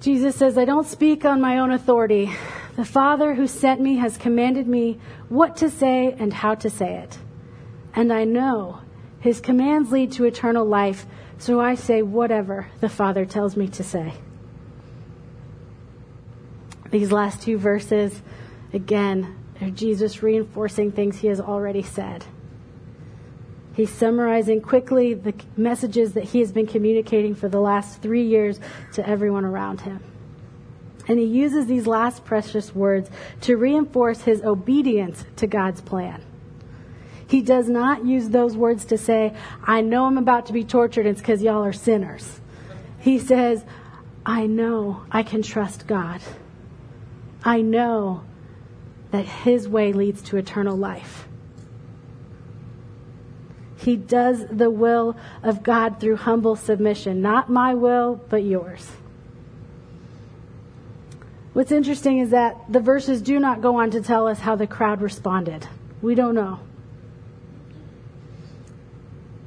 Jesus 0.00 0.36
says, 0.36 0.56
I 0.56 0.64
don't 0.64 0.86
speak 0.86 1.24
on 1.24 1.40
my 1.40 1.58
own 1.58 1.72
authority. 1.72 2.30
The 2.76 2.84
Father 2.84 3.34
who 3.34 3.48
sent 3.48 3.80
me 3.80 3.96
has 3.96 4.16
commanded 4.16 4.68
me 4.68 5.00
what 5.28 5.56
to 5.56 5.70
say 5.70 6.14
and 6.16 6.32
how 6.32 6.54
to 6.56 6.70
say 6.70 6.98
it. 6.98 7.18
And 7.94 8.12
I 8.12 8.24
know 8.24 8.80
his 9.18 9.40
commands 9.40 9.90
lead 9.90 10.12
to 10.12 10.26
eternal 10.26 10.64
life, 10.64 11.06
so 11.38 11.60
I 11.60 11.74
say 11.74 12.02
whatever 12.02 12.68
the 12.80 12.88
Father 12.88 13.24
tells 13.24 13.56
me 13.56 13.66
to 13.68 13.82
say. 13.82 14.14
These 16.90 17.10
last 17.10 17.42
two 17.42 17.58
verses, 17.58 18.22
again, 18.72 19.36
are 19.60 19.70
Jesus 19.70 20.22
reinforcing 20.22 20.92
things 20.92 21.18
he 21.18 21.26
has 21.28 21.40
already 21.40 21.82
said. 21.82 22.24
He's 23.74 23.90
summarizing 23.90 24.60
quickly 24.60 25.14
the 25.14 25.34
messages 25.56 26.12
that 26.12 26.24
he 26.24 26.38
has 26.38 26.52
been 26.52 26.66
communicating 26.66 27.34
for 27.34 27.48
the 27.48 27.60
last 27.60 28.00
three 28.00 28.24
years 28.24 28.60
to 28.92 29.08
everyone 29.08 29.44
around 29.44 29.80
him. 29.80 30.00
And 31.08 31.18
he 31.18 31.26
uses 31.26 31.66
these 31.66 31.86
last 31.86 32.24
precious 32.24 32.74
words 32.74 33.10
to 33.42 33.56
reinforce 33.56 34.22
his 34.22 34.42
obedience 34.42 35.24
to 35.36 35.46
God's 35.46 35.80
plan. 35.80 36.22
He 37.26 37.42
does 37.42 37.68
not 37.68 38.04
use 38.04 38.28
those 38.28 38.56
words 38.56 38.84
to 38.86 38.98
say, 38.98 39.34
I 39.64 39.80
know 39.80 40.04
I'm 40.04 40.18
about 40.18 40.46
to 40.46 40.52
be 40.52 40.62
tortured, 40.62 41.06
it's 41.06 41.20
because 41.20 41.42
y'all 41.42 41.64
are 41.64 41.72
sinners. 41.72 42.40
He 43.00 43.18
says, 43.18 43.64
I 44.24 44.46
know 44.46 45.02
I 45.10 45.22
can 45.24 45.42
trust 45.42 45.86
God. 45.86 46.20
I 47.42 47.60
know 47.60 48.22
that 49.10 49.26
his 49.26 49.68
way 49.68 49.92
leads 49.92 50.22
to 50.22 50.36
eternal 50.36 50.76
life. 50.76 51.28
He 53.76 53.96
does 53.96 54.44
the 54.50 54.70
will 54.70 55.16
of 55.42 55.62
God 55.62 56.00
through 56.00 56.16
humble 56.16 56.56
submission. 56.56 57.20
Not 57.20 57.50
my 57.50 57.74
will, 57.74 58.20
but 58.28 58.44
yours. 58.44 58.90
What's 61.52 61.70
interesting 61.70 62.18
is 62.18 62.30
that 62.30 62.56
the 62.68 62.80
verses 62.80 63.22
do 63.22 63.38
not 63.38 63.60
go 63.60 63.80
on 63.80 63.90
to 63.92 64.00
tell 64.00 64.26
us 64.26 64.40
how 64.40 64.56
the 64.56 64.66
crowd 64.66 65.00
responded. 65.00 65.66
We 66.02 66.14
don't 66.14 66.34
know. 66.34 66.60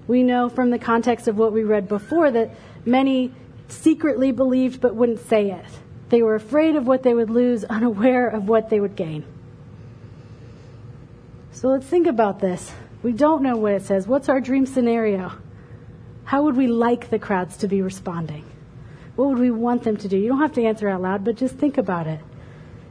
We 0.07 0.23
know 0.23 0.47
from 0.47 0.69
the 0.69 0.79
context 0.79 1.27
of 1.27 1.37
what 1.37 1.51
we 1.51 1.63
read 1.63 1.89
before 1.89 2.31
that 2.31 2.51
many 2.85 3.33
secretly 3.67 4.31
believed 4.31 4.79
but 4.79 4.95
wouldn't 4.95 5.19
say 5.27 5.51
it. 5.51 5.65
They 6.09 6.21
were 6.21 6.35
afraid 6.35 6.77
of 6.77 6.87
what 6.87 7.03
they 7.03 7.13
would 7.13 7.29
lose, 7.29 7.63
unaware 7.69 8.27
of 8.27 8.47
what 8.47 8.69
they 8.69 8.79
would 8.79 8.95
gain. 8.95 9.25
So 11.51 11.67
let's 11.67 11.87
think 11.87 12.07
about 12.07 12.39
this. 12.39 12.71
We 13.03 13.13
don't 13.13 13.43
know 13.43 13.57
what 13.57 13.73
it 13.73 13.83
says. 13.83 14.07
What's 14.07 14.29
our 14.29 14.41
dream 14.41 14.65
scenario? 14.65 15.31
How 16.23 16.43
would 16.43 16.57
we 16.57 16.67
like 16.67 17.09
the 17.09 17.19
crowds 17.19 17.57
to 17.57 17.67
be 17.67 17.81
responding? 17.81 18.45
What 19.15 19.29
would 19.29 19.39
we 19.39 19.51
want 19.51 19.83
them 19.83 19.97
to 19.97 20.07
do? 20.07 20.17
You 20.17 20.29
don't 20.29 20.41
have 20.41 20.53
to 20.53 20.63
answer 20.63 20.89
out 20.89 21.01
loud, 21.01 21.23
but 21.23 21.35
just 21.35 21.55
think 21.55 21.77
about 21.77 22.07
it. 22.07 22.19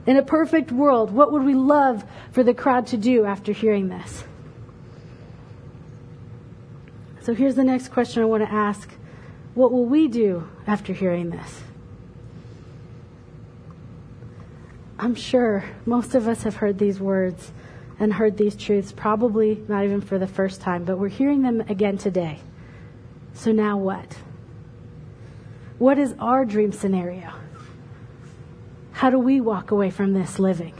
In 0.07 0.16
a 0.16 0.23
perfect 0.23 0.73
world, 0.73 1.11
what 1.11 1.33
would 1.33 1.42
we 1.42 1.55
love 1.55 2.05
for 2.31 2.42
the 2.42 2.55
crowd 2.55 2.87
to 2.88 2.97
do 2.97 3.25
after 3.25 3.53
hearing 3.53 3.88
this? 3.88 4.25
So 7.23 7.35
here's 7.35 7.57
the 7.57 7.64
next 7.64 7.88
question 7.88 8.23
I 8.23 8.27
want 8.27 8.45
to 8.45 8.53
ask 8.53 8.88
What 9.55 9.73
will 9.73 9.85
we 9.85 10.07
do 10.07 10.49
after 10.66 10.92
hearing 10.92 11.31
this? 11.31 11.62
I'm 14.99 15.14
sure 15.14 15.64
most 15.85 16.14
of 16.14 16.27
us 16.27 16.45
have 16.45 16.57
heard 16.57 16.79
these 16.79 17.01
words 17.01 17.51
and 17.98 18.12
heard 18.12 18.37
these 18.37 18.56
truths, 18.56 18.92
probably 18.92 19.62
not 19.68 19.85
even 19.85 20.00
for 20.00 20.18
the 20.18 20.26
first 20.26 20.61
time, 20.61 20.85
but 20.85 20.98
we're 20.98 21.09
hearing 21.09 21.42
them 21.42 21.62
again 21.62 21.96
today. 21.96 22.38
So 23.32 23.52
now 23.52 23.78
what? 23.78 24.16
What 25.78 25.98
is 25.98 26.14
our 26.18 26.44
dream 26.44 26.72
scenario? 26.72 27.32
How 28.92 29.11
do 29.11 29.18
we 29.18 29.40
walk 29.40 29.70
away 29.70 29.90
from 29.90 30.14
this 30.14 30.38
living? 30.38 30.74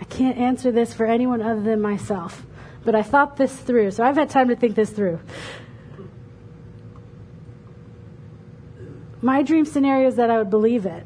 I 0.00 0.04
can't 0.04 0.38
answer 0.38 0.70
this 0.70 0.92
for 0.94 1.06
anyone 1.06 1.42
other 1.42 1.60
than 1.60 1.80
myself, 1.80 2.44
but 2.84 2.94
I 2.94 3.02
thought 3.02 3.36
this 3.36 3.54
through, 3.54 3.92
so 3.92 4.04
I've 4.04 4.16
had 4.16 4.30
time 4.30 4.48
to 4.48 4.56
think 4.56 4.74
this 4.74 4.90
through. 4.90 5.20
My 9.20 9.42
dream 9.42 9.64
scenario 9.64 10.08
is 10.08 10.16
that 10.16 10.30
I 10.30 10.38
would 10.38 10.50
believe 10.50 10.86
it 10.86 11.04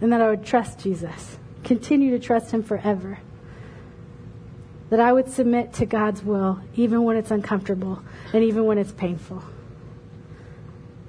and 0.00 0.12
that 0.12 0.22
I 0.22 0.30
would 0.30 0.44
trust 0.44 0.78
Jesus 0.78 1.38
continue 1.64 2.10
to 2.12 2.18
trust 2.18 2.50
Him 2.50 2.62
forever. 2.62 3.18
That 4.90 5.00
I 5.00 5.12
would 5.12 5.28
submit 5.28 5.74
to 5.74 5.86
God's 5.86 6.22
will, 6.22 6.60
even 6.74 7.04
when 7.04 7.16
it's 7.16 7.30
uncomfortable 7.30 8.02
and 8.32 8.42
even 8.42 8.64
when 8.64 8.78
it's 8.78 8.92
painful. 8.92 9.42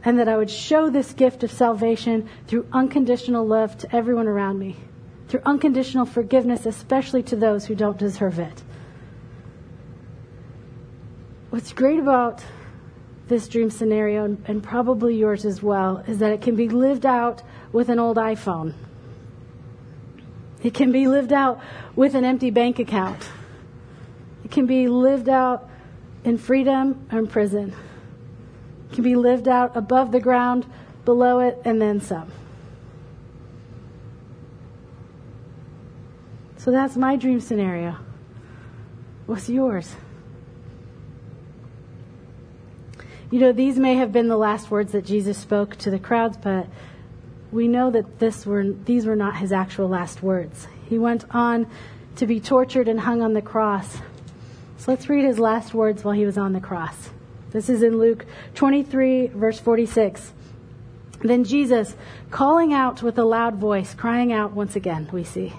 And 0.03 0.19
that 0.19 0.27
I 0.27 0.37
would 0.37 0.49
show 0.49 0.89
this 0.89 1.13
gift 1.13 1.43
of 1.43 1.51
salvation 1.51 2.29
through 2.47 2.67
unconditional 2.71 3.45
love 3.45 3.77
to 3.79 3.95
everyone 3.95 4.27
around 4.27 4.59
me, 4.59 4.75
through 5.27 5.41
unconditional 5.45 6.05
forgiveness, 6.05 6.65
especially 6.65 7.23
to 7.23 7.35
those 7.35 7.65
who 7.65 7.75
don't 7.75 7.97
deserve 7.97 8.39
it. 8.39 8.63
What's 11.49 11.73
great 11.73 11.99
about 11.99 12.43
this 13.27 13.47
dream 13.47 13.69
scenario, 13.69 14.37
and 14.45 14.63
probably 14.63 15.15
yours 15.15 15.45
as 15.45 15.61
well, 15.61 16.03
is 16.07 16.17
that 16.19 16.31
it 16.31 16.41
can 16.41 16.55
be 16.55 16.67
lived 16.67 17.05
out 17.05 17.43
with 17.71 17.89
an 17.89 17.99
old 17.99 18.17
iPhone 18.17 18.73
it 20.63 20.73
can 20.73 20.91
be 20.91 21.07
lived 21.07 21.31
out 21.31 21.61
with 21.95 22.15
an 22.15 22.25
empty 22.25 22.51
bank 22.51 22.79
account. 22.79 23.29
It 24.43 24.51
can 24.51 24.65
be 24.65 24.87
lived 24.87 25.29
out 25.29 25.69
in 26.23 26.37
freedom 26.37 27.07
or 27.11 27.19
in 27.19 27.27
prison. 27.27 27.73
It 28.89 28.95
can 28.95 29.03
be 29.03 29.15
lived 29.15 29.47
out 29.47 29.75
above 29.77 30.11
the 30.11 30.19
ground, 30.19 30.65
below 31.05 31.39
it, 31.39 31.61
and 31.63 31.81
then 31.81 32.01
some. 32.01 32.31
So 36.57 36.71
that's 36.71 36.97
my 36.97 37.15
dream 37.15 37.39
scenario. 37.39 37.95
What's 39.25 39.47
yours? 39.47 39.95
You 43.31 43.39
know, 43.39 43.51
these 43.51 43.77
may 43.77 43.93
have 43.95 44.11
been 44.11 44.27
the 44.27 44.37
last 44.37 44.71
words 44.71 44.91
that 44.91 45.05
Jesus 45.05 45.37
spoke 45.37 45.75
to 45.77 45.91
the 45.91 45.99
crowds, 45.99 46.35
but 46.35 46.67
we 47.51 47.67
know 47.67 47.89
that 47.91 48.19
this 48.19 48.45
were, 48.45 48.63
these 48.85 49.05
were 49.05 49.15
not 49.15 49.37
his 49.37 49.51
actual 49.51 49.87
last 49.87 50.21
words. 50.21 50.67
He 50.87 50.97
went 50.97 51.25
on 51.31 51.67
to 52.17 52.27
be 52.27 52.39
tortured 52.39 52.87
and 52.87 52.99
hung 52.99 53.21
on 53.21 53.33
the 53.33 53.41
cross. 53.41 53.97
So 54.77 54.91
let's 54.91 55.09
read 55.09 55.25
his 55.25 55.39
last 55.39 55.73
words 55.73 56.03
while 56.03 56.13
he 56.13 56.25
was 56.25 56.37
on 56.37 56.53
the 56.53 56.59
cross. 56.59 57.09
This 57.51 57.69
is 57.69 57.81
in 57.81 57.97
Luke 57.97 58.25
23, 58.55 59.27
verse 59.27 59.59
46. 59.59 60.33
Then 61.21 61.43
Jesus, 61.43 61.95
calling 62.29 62.73
out 62.73 63.01
with 63.01 63.17
a 63.17 63.25
loud 63.25 63.55
voice, 63.55 63.93
crying 63.93 64.31
out 64.31 64.53
once 64.53 64.75
again, 64.75 65.09
we 65.11 65.23
see, 65.23 65.53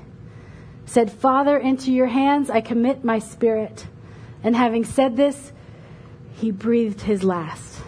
said, 0.87 1.11
Father, 1.11 1.59
into 1.59 1.93
your 1.93 2.07
hands 2.07 2.49
I 2.49 2.61
commit 2.61 3.05
my 3.05 3.19
spirit. 3.19 3.87
And 4.43 4.57
having 4.57 4.85
said 4.85 5.17
this, 5.17 5.53
he 6.37 6.51
breathed 6.51 7.03
his 7.03 7.23
last. 7.23 7.83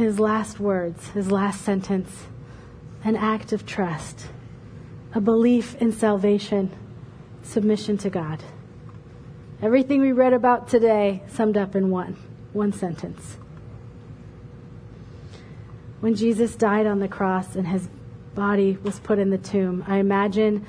His 0.00 0.18
last 0.18 0.58
words, 0.58 1.08
his 1.10 1.30
last 1.30 1.62
sentence, 1.62 2.26
an 3.04 3.16
act 3.16 3.52
of 3.52 3.66
trust, 3.66 4.26
a 5.14 5.20
belief 5.20 5.74
in 5.76 5.92
salvation, 5.92 6.70
submission 7.42 7.98
to 7.98 8.10
God. 8.10 8.42
Everything 9.62 10.00
we 10.00 10.12
read 10.12 10.32
about 10.32 10.68
today 10.68 11.22
summed 11.28 11.56
up 11.56 11.76
in 11.76 11.90
one, 11.90 12.16
one 12.52 12.72
sentence. 12.72 13.36
When 16.00 16.14
Jesus 16.14 16.56
died 16.56 16.86
on 16.86 17.00
the 17.00 17.08
cross 17.08 17.54
and 17.54 17.66
his 17.66 17.88
body 18.34 18.78
was 18.82 18.98
put 19.00 19.18
in 19.18 19.28
the 19.28 19.38
tomb, 19.38 19.84
I 19.86 19.98
imagine, 19.98 20.64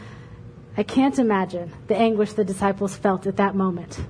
I 0.75 0.83
can't 0.83 1.17
imagine 1.17 1.71
the 1.87 1.95
anguish 1.95 2.33
the 2.33 2.43
disciples 2.43 2.97
felt 2.97 3.25
at 3.27 3.37
that 3.37 3.55
moment 3.55 4.01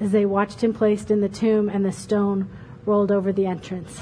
as 0.00 0.12
they 0.12 0.24
watched 0.24 0.62
him 0.62 0.72
placed 0.72 1.10
in 1.10 1.20
the 1.20 1.28
tomb 1.28 1.68
and 1.68 1.84
the 1.84 1.90
stone 1.90 2.48
rolled 2.86 3.10
over 3.10 3.32
the 3.32 3.46
entrance. 3.46 4.00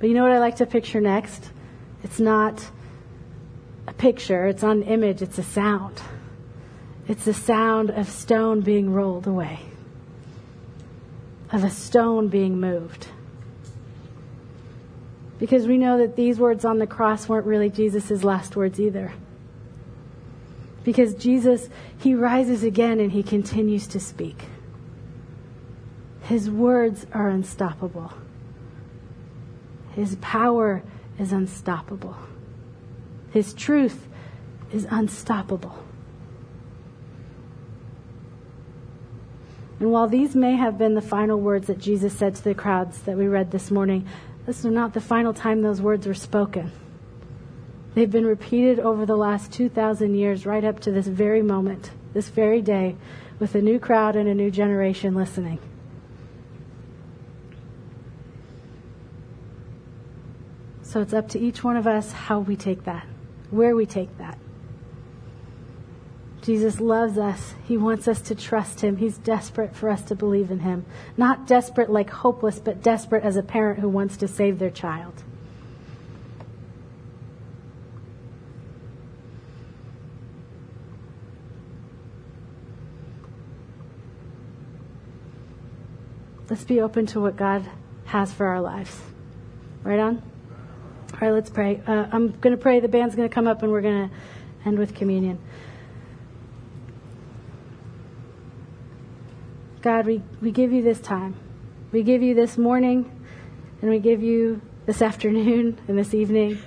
But 0.00 0.08
you 0.08 0.14
know 0.14 0.22
what 0.22 0.32
I 0.32 0.38
like 0.38 0.56
to 0.56 0.66
picture 0.66 1.00
next? 1.00 1.50
It's 2.02 2.18
not 2.18 2.68
a 3.86 3.92
picture, 3.92 4.46
it's 4.46 4.62
not 4.62 4.76
an 4.76 4.82
image, 4.84 5.20
it's 5.20 5.38
a 5.38 5.42
sound. 5.42 6.00
It's 7.06 7.24
the 7.24 7.34
sound 7.34 7.90
of 7.90 8.08
stone 8.08 8.62
being 8.62 8.92
rolled 8.92 9.26
away, 9.26 9.60
of 11.52 11.64
a 11.64 11.70
stone 11.70 12.28
being 12.28 12.58
moved. 12.58 13.08
Because 15.38 15.66
we 15.66 15.76
know 15.76 15.98
that 15.98 16.16
these 16.16 16.38
words 16.38 16.64
on 16.64 16.78
the 16.78 16.86
cross 16.86 17.28
weren't 17.28 17.46
really 17.46 17.68
Jesus' 17.68 18.24
last 18.24 18.56
words 18.56 18.80
either. 18.80 19.12
Because 20.82 21.14
Jesus, 21.14 21.68
he 21.98 22.14
rises 22.14 22.62
again 22.62 23.00
and 23.00 23.12
he 23.12 23.22
continues 23.22 23.86
to 23.88 24.00
speak. 24.00 24.44
His 26.22 26.48
words 26.48 27.06
are 27.12 27.28
unstoppable. 27.28 28.12
His 30.00 30.16
power 30.22 30.82
is 31.18 31.30
unstoppable. 31.30 32.16
His 33.32 33.52
truth 33.52 34.08
is 34.72 34.86
unstoppable. 34.90 35.84
And 39.78 39.92
while 39.92 40.08
these 40.08 40.34
may 40.34 40.56
have 40.56 40.78
been 40.78 40.94
the 40.94 41.02
final 41.02 41.38
words 41.38 41.66
that 41.66 41.78
Jesus 41.78 42.16
said 42.16 42.34
to 42.36 42.42
the 42.42 42.54
crowds 42.54 43.02
that 43.02 43.18
we 43.18 43.28
read 43.28 43.50
this 43.50 43.70
morning, 43.70 44.08
this 44.46 44.60
is 44.60 44.64
not 44.64 44.94
the 44.94 45.02
final 45.02 45.34
time 45.34 45.60
those 45.60 45.82
words 45.82 46.06
were 46.06 46.14
spoken. 46.14 46.72
They've 47.92 48.10
been 48.10 48.24
repeated 48.24 48.80
over 48.80 49.04
the 49.04 49.18
last 49.18 49.52
2,000 49.52 50.14
years, 50.14 50.46
right 50.46 50.64
up 50.64 50.80
to 50.80 50.90
this 50.90 51.08
very 51.08 51.42
moment, 51.42 51.90
this 52.14 52.30
very 52.30 52.62
day, 52.62 52.96
with 53.38 53.54
a 53.54 53.60
new 53.60 53.78
crowd 53.78 54.16
and 54.16 54.30
a 54.30 54.34
new 54.34 54.50
generation 54.50 55.14
listening. 55.14 55.58
So 60.90 61.00
it's 61.00 61.12
up 61.12 61.28
to 61.28 61.38
each 61.38 61.62
one 61.62 61.76
of 61.76 61.86
us 61.86 62.10
how 62.10 62.40
we 62.40 62.56
take 62.56 62.82
that, 62.86 63.06
where 63.50 63.76
we 63.76 63.86
take 63.86 64.18
that. 64.18 64.36
Jesus 66.42 66.80
loves 66.80 67.16
us. 67.16 67.54
He 67.68 67.76
wants 67.76 68.08
us 68.08 68.20
to 68.22 68.34
trust 68.34 68.80
him. 68.80 68.96
He's 68.96 69.16
desperate 69.16 69.76
for 69.76 69.88
us 69.88 70.02
to 70.06 70.16
believe 70.16 70.50
in 70.50 70.58
him. 70.58 70.84
Not 71.16 71.46
desperate 71.46 71.90
like 71.90 72.10
hopeless, 72.10 72.58
but 72.58 72.82
desperate 72.82 73.22
as 73.22 73.36
a 73.36 73.42
parent 73.44 73.78
who 73.78 73.88
wants 73.88 74.16
to 74.16 74.26
save 74.26 74.58
their 74.58 74.68
child. 74.68 75.22
Let's 86.48 86.64
be 86.64 86.80
open 86.80 87.06
to 87.06 87.20
what 87.20 87.36
God 87.36 87.64
has 88.06 88.32
for 88.32 88.46
our 88.46 88.60
lives. 88.60 88.98
Right 89.84 90.00
on? 90.00 90.29
All 91.20 91.28
right, 91.28 91.34
let's 91.34 91.50
pray. 91.50 91.82
Uh, 91.86 92.06
I'm 92.10 92.30
going 92.40 92.56
to 92.56 92.62
pray. 92.62 92.80
The 92.80 92.88
band's 92.88 93.14
going 93.14 93.28
to 93.28 93.34
come 93.34 93.46
up 93.46 93.62
and 93.62 93.70
we're 93.70 93.82
going 93.82 94.08
to 94.08 94.14
end 94.64 94.78
with 94.78 94.94
communion. 94.94 95.38
God, 99.82 100.06
we, 100.06 100.22
we 100.40 100.50
give 100.50 100.72
you 100.72 100.82
this 100.82 100.98
time. 100.98 101.34
We 101.92 102.02
give 102.04 102.22
you 102.22 102.34
this 102.34 102.56
morning, 102.56 103.10
and 103.82 103.90
we 103.90 103.98
give 103.98 104.22
you 104.22 104.62
this 104.86 105.02
afternoon 105.02 105.78
and 105.88 105.98
this 105.98 106.14
evening. 106.14 106.58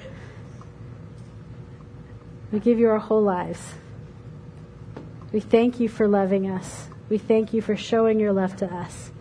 We 2.52 2.60
give 2.60 2.78
you 2.78 2.90
our 2.90 3.00
whole 3.00 3.24
lives. 3.24 3.60
We 5.32 5.40
thank 5.40 5.80
you 5.80 5.90
for 5.90 6.08
loving 6.08 6.48
us. 6.48 6.90
We 7.10 7.18
thank 7.18 7.54
you 7.54 7.62
for 7.62 7.76
showing 7.76 8.20
your 8.20 8.34
love 8.34 8.56
to 8.58 8.72
us. 8.72 9.12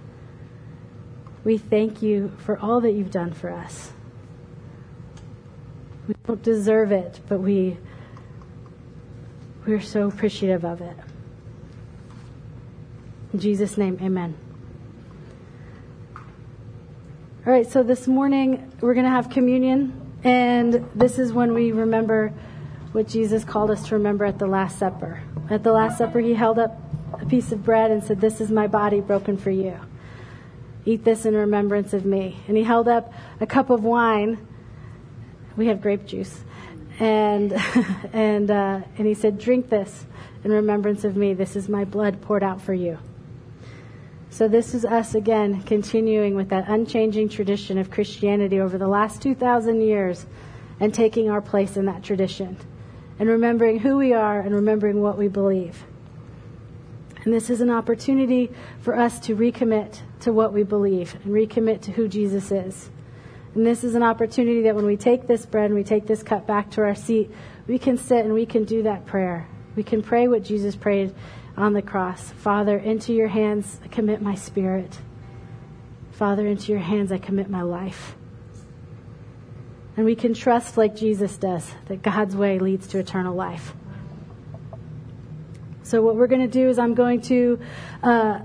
We 1.43 1.57
thank 1.57 2.03
you 2.03 2.33
for 2.37 2.59
all 2.59 2.83
that 2.83 2.93
you've 2.93 3.11
done 3.11 3.33
for 3.33 3.51
us. 3.51 3.93
Don't 6.27 6.43
deserve 6.43 6.93
it, 6.93 7.21
but 7.29 7.41
we 7.41 7.77
we're 9.67 9.81
so 9.81 10.09
appreciative 10.09 10.65
of 10.65 10.81
it. 10.81 10.97
In 13.33 13.39
Jesus' 13.39 13.79
name, 13.79 13.99
amen. 14.03 14.37
All 17.47 17.53
right, 17.53 17.69
so 17.69 17.83
this 17.83 18.07
morning 18.07 18.73
we're 18.81 18.95
going 18.95 19.05
to 19.05 19.11
have 19.11 19.31
communion, 19.31 20.13
and 20.23 20.89
this 20.95 21.19
is 21.19 21.33
when 21.33 21.55
we 21.55 21.73
remember 21.73 22.33
what 22.93 23.09
Jesus 23.09 23.43
called 23.45 23.71
us 23.71 23.89
to 23.89 23.97
remember 23.97 24.25
at 24.25 24.39
the 24.39 24.47
Last 24.47 24.79
Supper. 24.79 25.23
At 25.51 25.65
the 25.65 25.73
Last 25.73 25.99
Supper, 25.99 26.21
he 26.21 26.35
held 26.35 26.59
up 26.59 26.79
a 27.21 27.27
piece 27.27 27.51
of 27.53 27.65
bread 27.65 27.91
and 27.91 28.03
said, 28.03 28.21
This 28.21 28.41
is 28.41 28.51
my 28.51 28.67
body 28.67 29.01
broken 29.01 29.37
for 29.37 29.51
you. 29.51 29.79
Eat 30.85 31.05
this 31.05 31.25
in 31.25 31.35
remembrance 31.35 31.93
of 31.93 32.05
me. 32.05 32.41
And 32.49 32.57
he 32.57 32.65
held 32.65 32.89
up 32.89 33.13
a 33.41 33.47
cup 33.47 33.71
of 33.71 33.85
wine. 33.85 34.47
We 35.57 35.67
have 35.67 35.81
grape 35.81 36.07
juice. 36.07 36.43
And, 36.99 37.53
and, 38.13 38.51
uh, 38.51 38.81
and 38.99 39.07
he 39.07 39.15
said, 39.15 39.39
Drink 39.39 39.69
this 39.69 40.07
in 40.45 40.51
remembrance 40.51 41.05
of 41.05 41.17
me. 41.17 41.35
This 41.35 41.57
is 41.57 41.69
my 41.69 41.85
blood 41.85 42.21
poured 42.21 42.43
out 42.43 42.61
for 42.61 42.75
you. 42.75 42.99
So 44.31 44.49
this 44.49 44.75
is 44.75 44.85
us 44.87 45.15
again 45.15 45.63
continuing 45.63 46.35
with 46.35 46.49
that 46.49 46.69
unchanging 46.69 47.29
tradition 47.29 47.77
of 47.77 47.91
Christianity 47.91 48.61
over 48.61 48.79
the 48.79 48.89
last 48.89 49.21
2,000 49.21 49.83
years 49.83 50.25
and 50.81 50.95
taking 50.95 51.29
our 51.29 51.43
place 51.43 51.77
in 51.77 51.85
that 51.85 52.03
tradition 52.03 52.57
and 53.19 53.29
remembering 53.29 53.79
who 53.79 53.99
we 53.99 54.15
are 54.15 54.41
and 54.41 54.55
remembering 54.55 55.03
what 55.03 55.19
we 55.19 55.29
believe. 55.29 55.85
And 57.25 57.33
this 57.33 57.51
is 57.51 57.61
an 57.61 57.71
opportunity 57.71 58.51
for 58.81 58.99
us 58.99 59.21
to 59.21 59.37
recommit 59.37 60.01
to 60.21 60.33
what 60.33 60.53
we 60.53 60.63
believe 60.63 61.15
and 61.23 61.35
recommit 61.35 61.83
to 61.83 61.93
who 61.93 62.09
Jesus 62.09 62.51
is. 62.51 62.91
And 63.55 63.67
this 63.67 63.85
is 63.85 63.95
an 63.95 64.03
opportunity 64.03 64.63
that 64.63 64.75
when 64.75 64.87
we 64.87 64.97
take 64.97 65.27
this 65.27 65.45
bread 65.45 65.67
and 65.67 65.75
we 65.75 65.85
take 65.85 66.07
this 66.07 66.23
cup 66.23 66.47
back 66.47 66.71
to 66.73 66.83
our 66.83 66.95
seat, 66.95 67.31
we 67.67 67.79
can 67.79 67.99
sit 67.99 68.25
and 68.25 68.33
we 68.33 68.47
can 68.47 68.65
do 68.65 68.85
that 68.85 69.07
prayer. 69.07 69.47
We 69.77 69.83
can 69.83 70.03
pray 70.03 70.29
what 70.29 70.43
Jesus 70.43 70.75
prayed 70.75 71.15
on 71.57 71.73
the 71.73 71.83
cross. 71.83 72.31
Father, 72.31 72.79
into 72.79 73.13
your 73.13 73.29
hands 73.29 73.79
I 73.85 73.89
commit 73.89 74.23
my 74.23 74.35
spirit. 74.35 74.99
Father, 76.13 76.47
into 76.47 76.73
your 76.73 76.81
hands 76.81 77.13
I 77.13 77.19
commit 77.19 77.51
my 77.51 77.63
life. 77.63 78.17
And 79.97 80.07
we 80.07 80.15
can 80.15 80.33
trust, 80.33 80.79
like 80.79 80.97
Jesus 80.97 81.37
does, 81.37 81.71
that 81.89 82.03
God's 82.03 82.35
way 82.35 82.59
leads 82.59 82.87
to 82.89 82.99
eternal 82.99 83.35
life. 83.35 83.75
So, 85.83 86.01
what 86.01 86.17
we're 86.17 86.29
going 86.29 86.41
to 86.41 86.47
do 86.47 86.71
is 86.71 86.79
I'm 86.79 86.95
going 86.95 87.21
to 87.23 87.61
uh, 88.03 88.41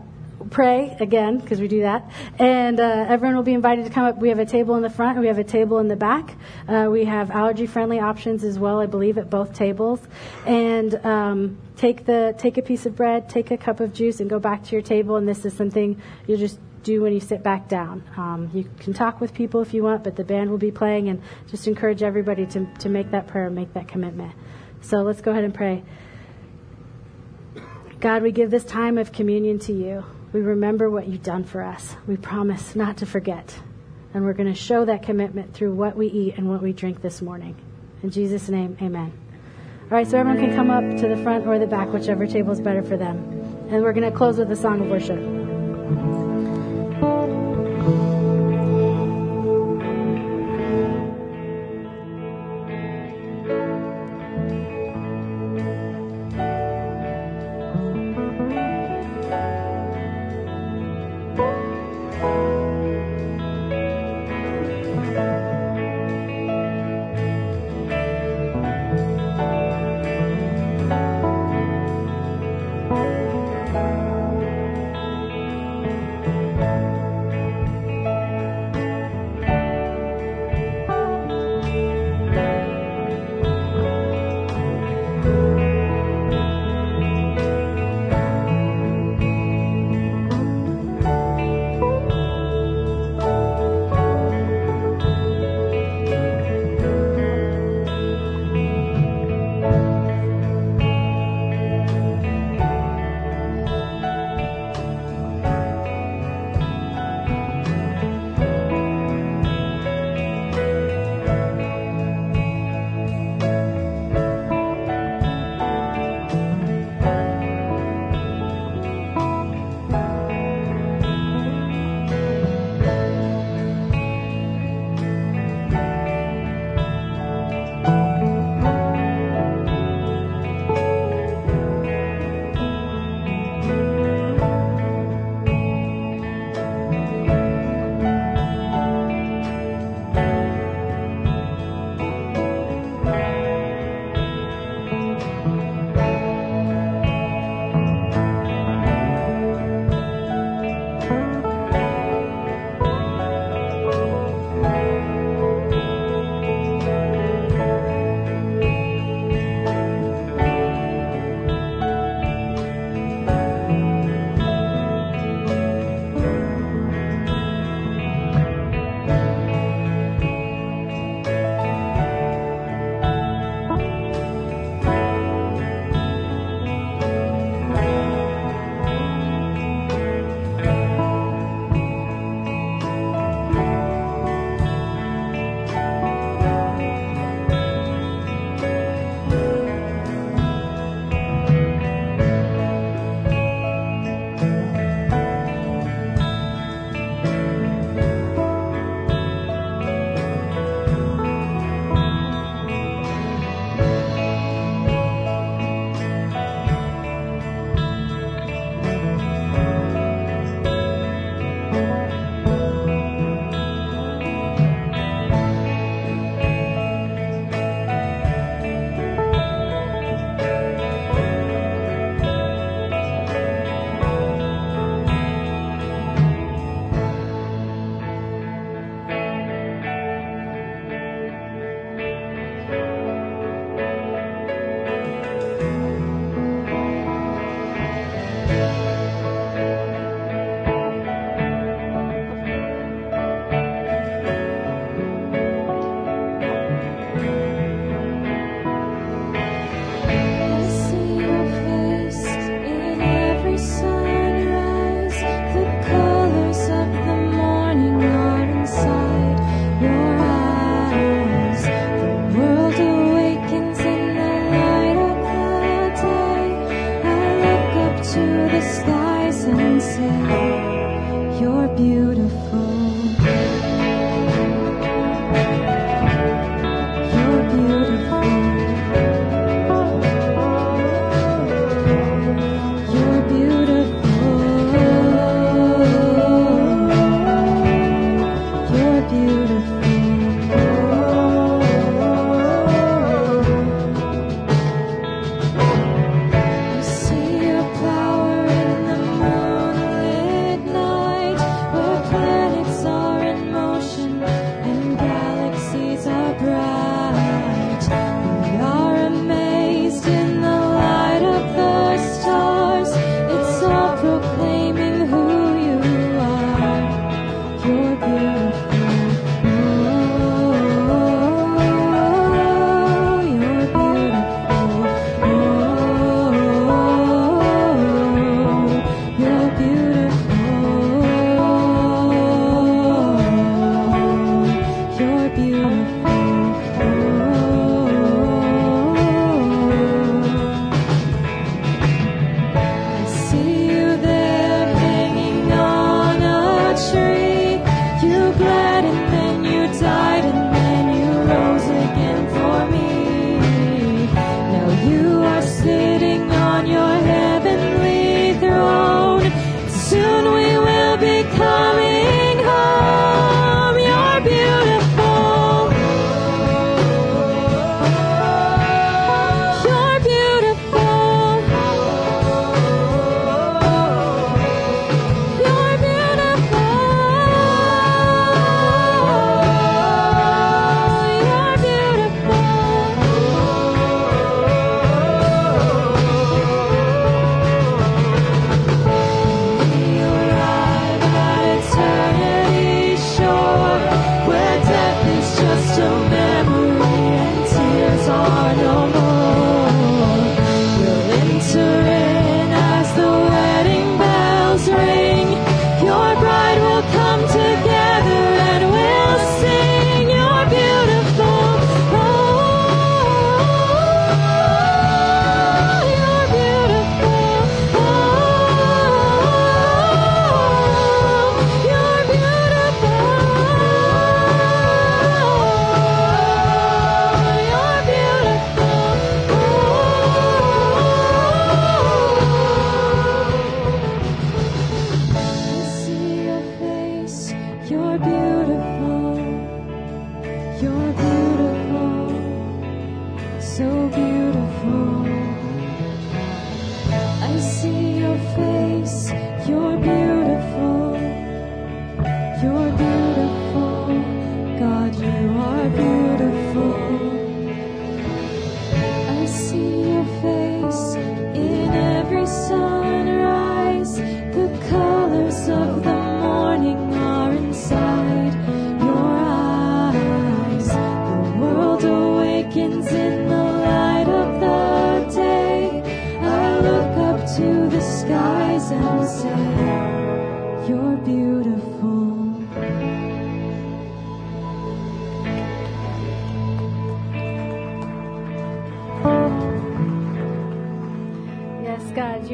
pray 0.47 0.95
again 0.99 1.39
because 1.39 1.60
we 1.60 1.67
do 1.67 1.81
that. 1.81 2.10
And 2.39 2.79
uh, 2.79 3.05
everyone 3.07 3.36
will 3.36 3.43
be 3.43 3.53
invited 3.53 3.86
to 3.86 3.91
come 3.91 4.05
up. 4.05 4.17
We 4.17 4.29
have 4.29 4.39
a 4.39 4.45
table 4.45 4.75
in 4.75 4.81
the 4.81 4.89
front 4.89 5.19
we 5.19 5.27
have 5.27 5.39
a 5.39 5.43
table 5.43 5.79
in 5.79 5.88
the 5.88 5.95
back. 5.95 6.36
Uh, 6.67 6.88
we 6.91 7.05
have 7.05 7.31
allergy 7.31 7.65
friendly 7.65 7.99
options 7.99 8.43
as 8.43 8.60
well 8.60 8.79
i 8.79 8.86
believe 8.86 9.17
at 9.17 9.29
both 9.29 9.53
tables. 9.53 9.99
And 10.45 10.95
um, 11.05 11.57
take 11.75 12.05
the 12.05 12.36
take 12.38 12.57
a 12.57 12.62
piece 12.62 12.86
of 12.86 12.95
bread 12.95 13.29
take 13.29 13.51
a 13.51 13.57
cup 13.57 13.79
of 13.79 13.93
juice 13.93 14.19
and 14.19 14.29
go 14.29 14.39
back 14.39 14.63
to 14.65 14.71
your 14.71 14.81
table. 14.81 15.15
And 15.15 15.27
this 15.27 15.45
is 15.45 15.53
something 15.53 16.01
you 16.27 16.38
just 16.38 16.60
do 16.83 17.01
when 17.01 17.13
you 17.13 17.19
sit 17.19 17.43
back 17.43 17.67
down. 17.67 18.03
Um, 18.15 18.49
you 18.53 18.69
can 18.79 18.93
talk 18.93 19.19
with 19.19 19.33
people 19.33 19.62
if 19.62 19.73
you 19.73 19.83
want 19.83 20.03
but 20.03 20.15
the 20.15 20.23
band 20.23 20.49
will 20.49 20.57
be 20.57 20.71
playing. 20.71 21.10
And 21.10 21.21
just 21.49 21.67
encourage 21.67 22.03
everybody 22.03 22.45
to, 22.47 22.65
to 22.79 22.89
make 22.89 23.12
that 23.12 23.27
prayer 23.27 23.47
and 23.47 23.55
make 23.55 23.73
that 23.73 23.88
commitment. 23.88 24.33
So 24.81 24.97
let's 24.97 25.21
go 25.21 25.31
ahead 25.31 25.43
and 25.43 25.53
pray. 25.53 25.83
God, 27.99 28.21
we 28.21 28.31
give 28.31 28.51
this 28.51 28.63
time 28.63 28.99
of 28.99 29.12
communion 29.12 29.57
to 29.60 29.73
you. 29.73 30.05
We 30.38 30.43
remember 30.43 30.88
what 30.88 31.08
you've 31.08 31.23
done 31.23 31.45
for 31.45 31.63
us. 31.63 31.95
We 32.06 32.15
promise 32.15 32.76
not 32.76 32.97
to 32.97 33.08
forget. 33.08 33.56
And 34.13 34.23
we're 34.23 34.34
going 34.34 34.54
to 34.54 34.60
show 34.60 34.86
that 34.86 35.02
commitment 35.02 35.52
through 35.52 35.73
what 35.73 35.97
we 35.97 36.06
eat 36.06 36.38
and 36.38 36.47
what 36.47 36.62
we 36.62 36.73
drink 36.73 37.02
this 37.02 37.23
morning. 37.23 37.56
In 38.04 38.12
Jesus' 38.12 38.47
name, 38.47 38.78
amen. 38.80 39.12
All 39.86 39.97
right, 39.97 40.06
so 40.06 40.19
everyone 40.19 40.39
can 40.39 40.56
come 40.56 40.69
up 40.69 40.84
to 41.02 41.08
the 41.08 41.17
front 41.23 41.47
or 41.47 41.58
the 41.58 41.65
back, 41.65 41.91
whichever 41.91 42.28
table 42.28 42.52
is 42.52 42.62
better 42.62 42.84
for 42.84 42.97
them. 42.97 43.17
And 43.71 43.82
we're 43.82 43.93
going 43.93 44.08
to 44.08 44.15
close 44.15 44.38
with 44.38 44.52
a 44.52 44.56
song 44.56 44.80
of 44.80 44.89
worship. 44.89 45.37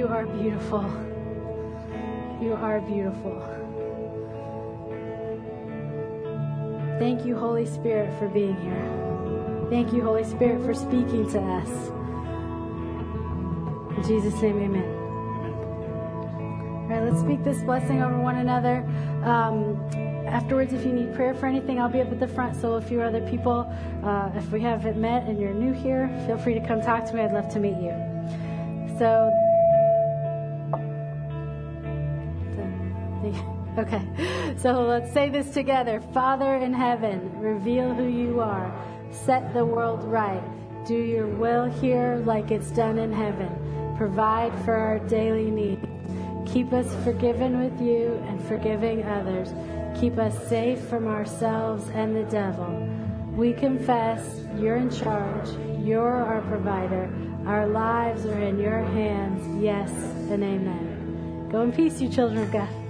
You 0.03 0.09
are 0.09 0.25
beautiful. 0.25 0.83
You 2.41 2.55
are 2.55 2.81
beautiful. 2.81 3.39
Thank 6.99 7.25
you, 7.25 7.37
Holy 7.37 7.65
Spirit, 7.65 8.11
for 8.19 8.27
being 8.27 8.57
here. 8.57 9.67
Thank 9.69 9.93
you, 9.93 10.03
Holy 10.03 10.25
Spirit, 10.25 10.61
for 10.65 10.73
speaking 10.73 11.31
to 11.31 11.39
us. 11.39 11.69
In 13.95 14.03
Jesus' 14.05 14.41
name, 14.41 14.59
amen. 14.59 14.83
All 16.81 16.87
right, 16.89 17.09
let's 17.09 17.21
speak 17.21 17.41
this 17.45 17.63
blessing 17.63 18.01
over 18.01 18.19
one 18.19 18.39
another. 18.39 18.85
Um, 19.23 19.79
afterwards, 20.27 20.73
if 20.73 20.85
you 20.85 20.91
need 20.91 21.15
prayer 21.15 21.33
for 21.33 21.45
anything, 21.45 21.79
I'll 21.79 21.87
be 21.87 22.01
up 22.01 22.11
at 22.11 22.19
the 22.19 22.27
front. 22.27 22.59
So, 22.59 22.73
a 22.73 22.81
few 22.81 23.01
other 23.01 23.21
people, 23.29 23.73
uh, 24.03 24.31
if 24.35 24.51
we 24.51 24.59
haven't 24.59 24.99
met 24.99 25.23
and 25.29 25.39
you're 25.39 25.53
new 25.53 25.71
here, 25.71 26.09
feel 26.27 26.37
free 26.37 26.55
to 26.55 26.67
come 26.67 26.81
talk 26.81 27.05
to 27.05 27.15
me. 27.15 27.21
I'd 27.21 27.31
love 27.31 27.47
to 27.53 27.59
meet 27.59 27.77
you. 27.77 27.93
So, 28.99 29.42
okay. 33.77 34.55
So 34.57 34.83
let's 34.83 35.11
say 35.13 35.29
this 35.29 35.53
together. 35.53 36.01
Father 36.13 36.55
in 36.55 36.73
heaven, 36.73 37.39
reveal 37.39 37.93
who 37.93 38.07
you 38.07 38.39
are. 38.39 38.73
Set 39.11 39.53
the 39.53 39.65
world 39.65 40.03
right. 40.03 40.43
Do 40.85 40.95
your 40.95 41.27
will 41.27 41.65
here 41.65 42.21
like 42.25 42.51
it's 42.51 42.71
done 42.71 42.97
in 42.97 43.11
heaven. 43.11 43.95
Provide 43.97 44.53
for 44.65 44.73
our 44.73 44.99
daily 44.99 45.49
need. 45.49 45.79
Keep 46.45 46.73
us 46.73 46.93
forgiven 47.03 47.59
with 47.59 47.81
you 47.81 48.21
and 48.27 48.43
forgiving 48.43 49.03
others. 49.03 49.53
Keep 49.99 50.17
us 50.17 50.47
safe 50.47 50.79
from 50.87 51.07
ourselves 51.07 51.87
and 51.93 52.15
the 52.15 52.23
devil. 52.23 52.87
We 53.35 53.53
confess 53.53 54.41
you're 54.57 54.77
in 54.77 54.89
charge. 54.89 55.49
You're 55.79 56.15
our 56.15 56.41
provider. 56.41 57.09
Our 57.47 57.67
lives 57.67 58.25
are 58.25 58.41
in 58.41 58.59
your 58.59 58.83
hands. 58.83 59.63
Yes 59.63 59.89
and 60.29 60.43
amen. 60.43 61.49
Go 61.49 61.61
in 61.61 61.71
peace, 61.71 62.01
you 62.01 62.09
children 62.09 62.43
of 62.43 62.51
God. 62.51 62.82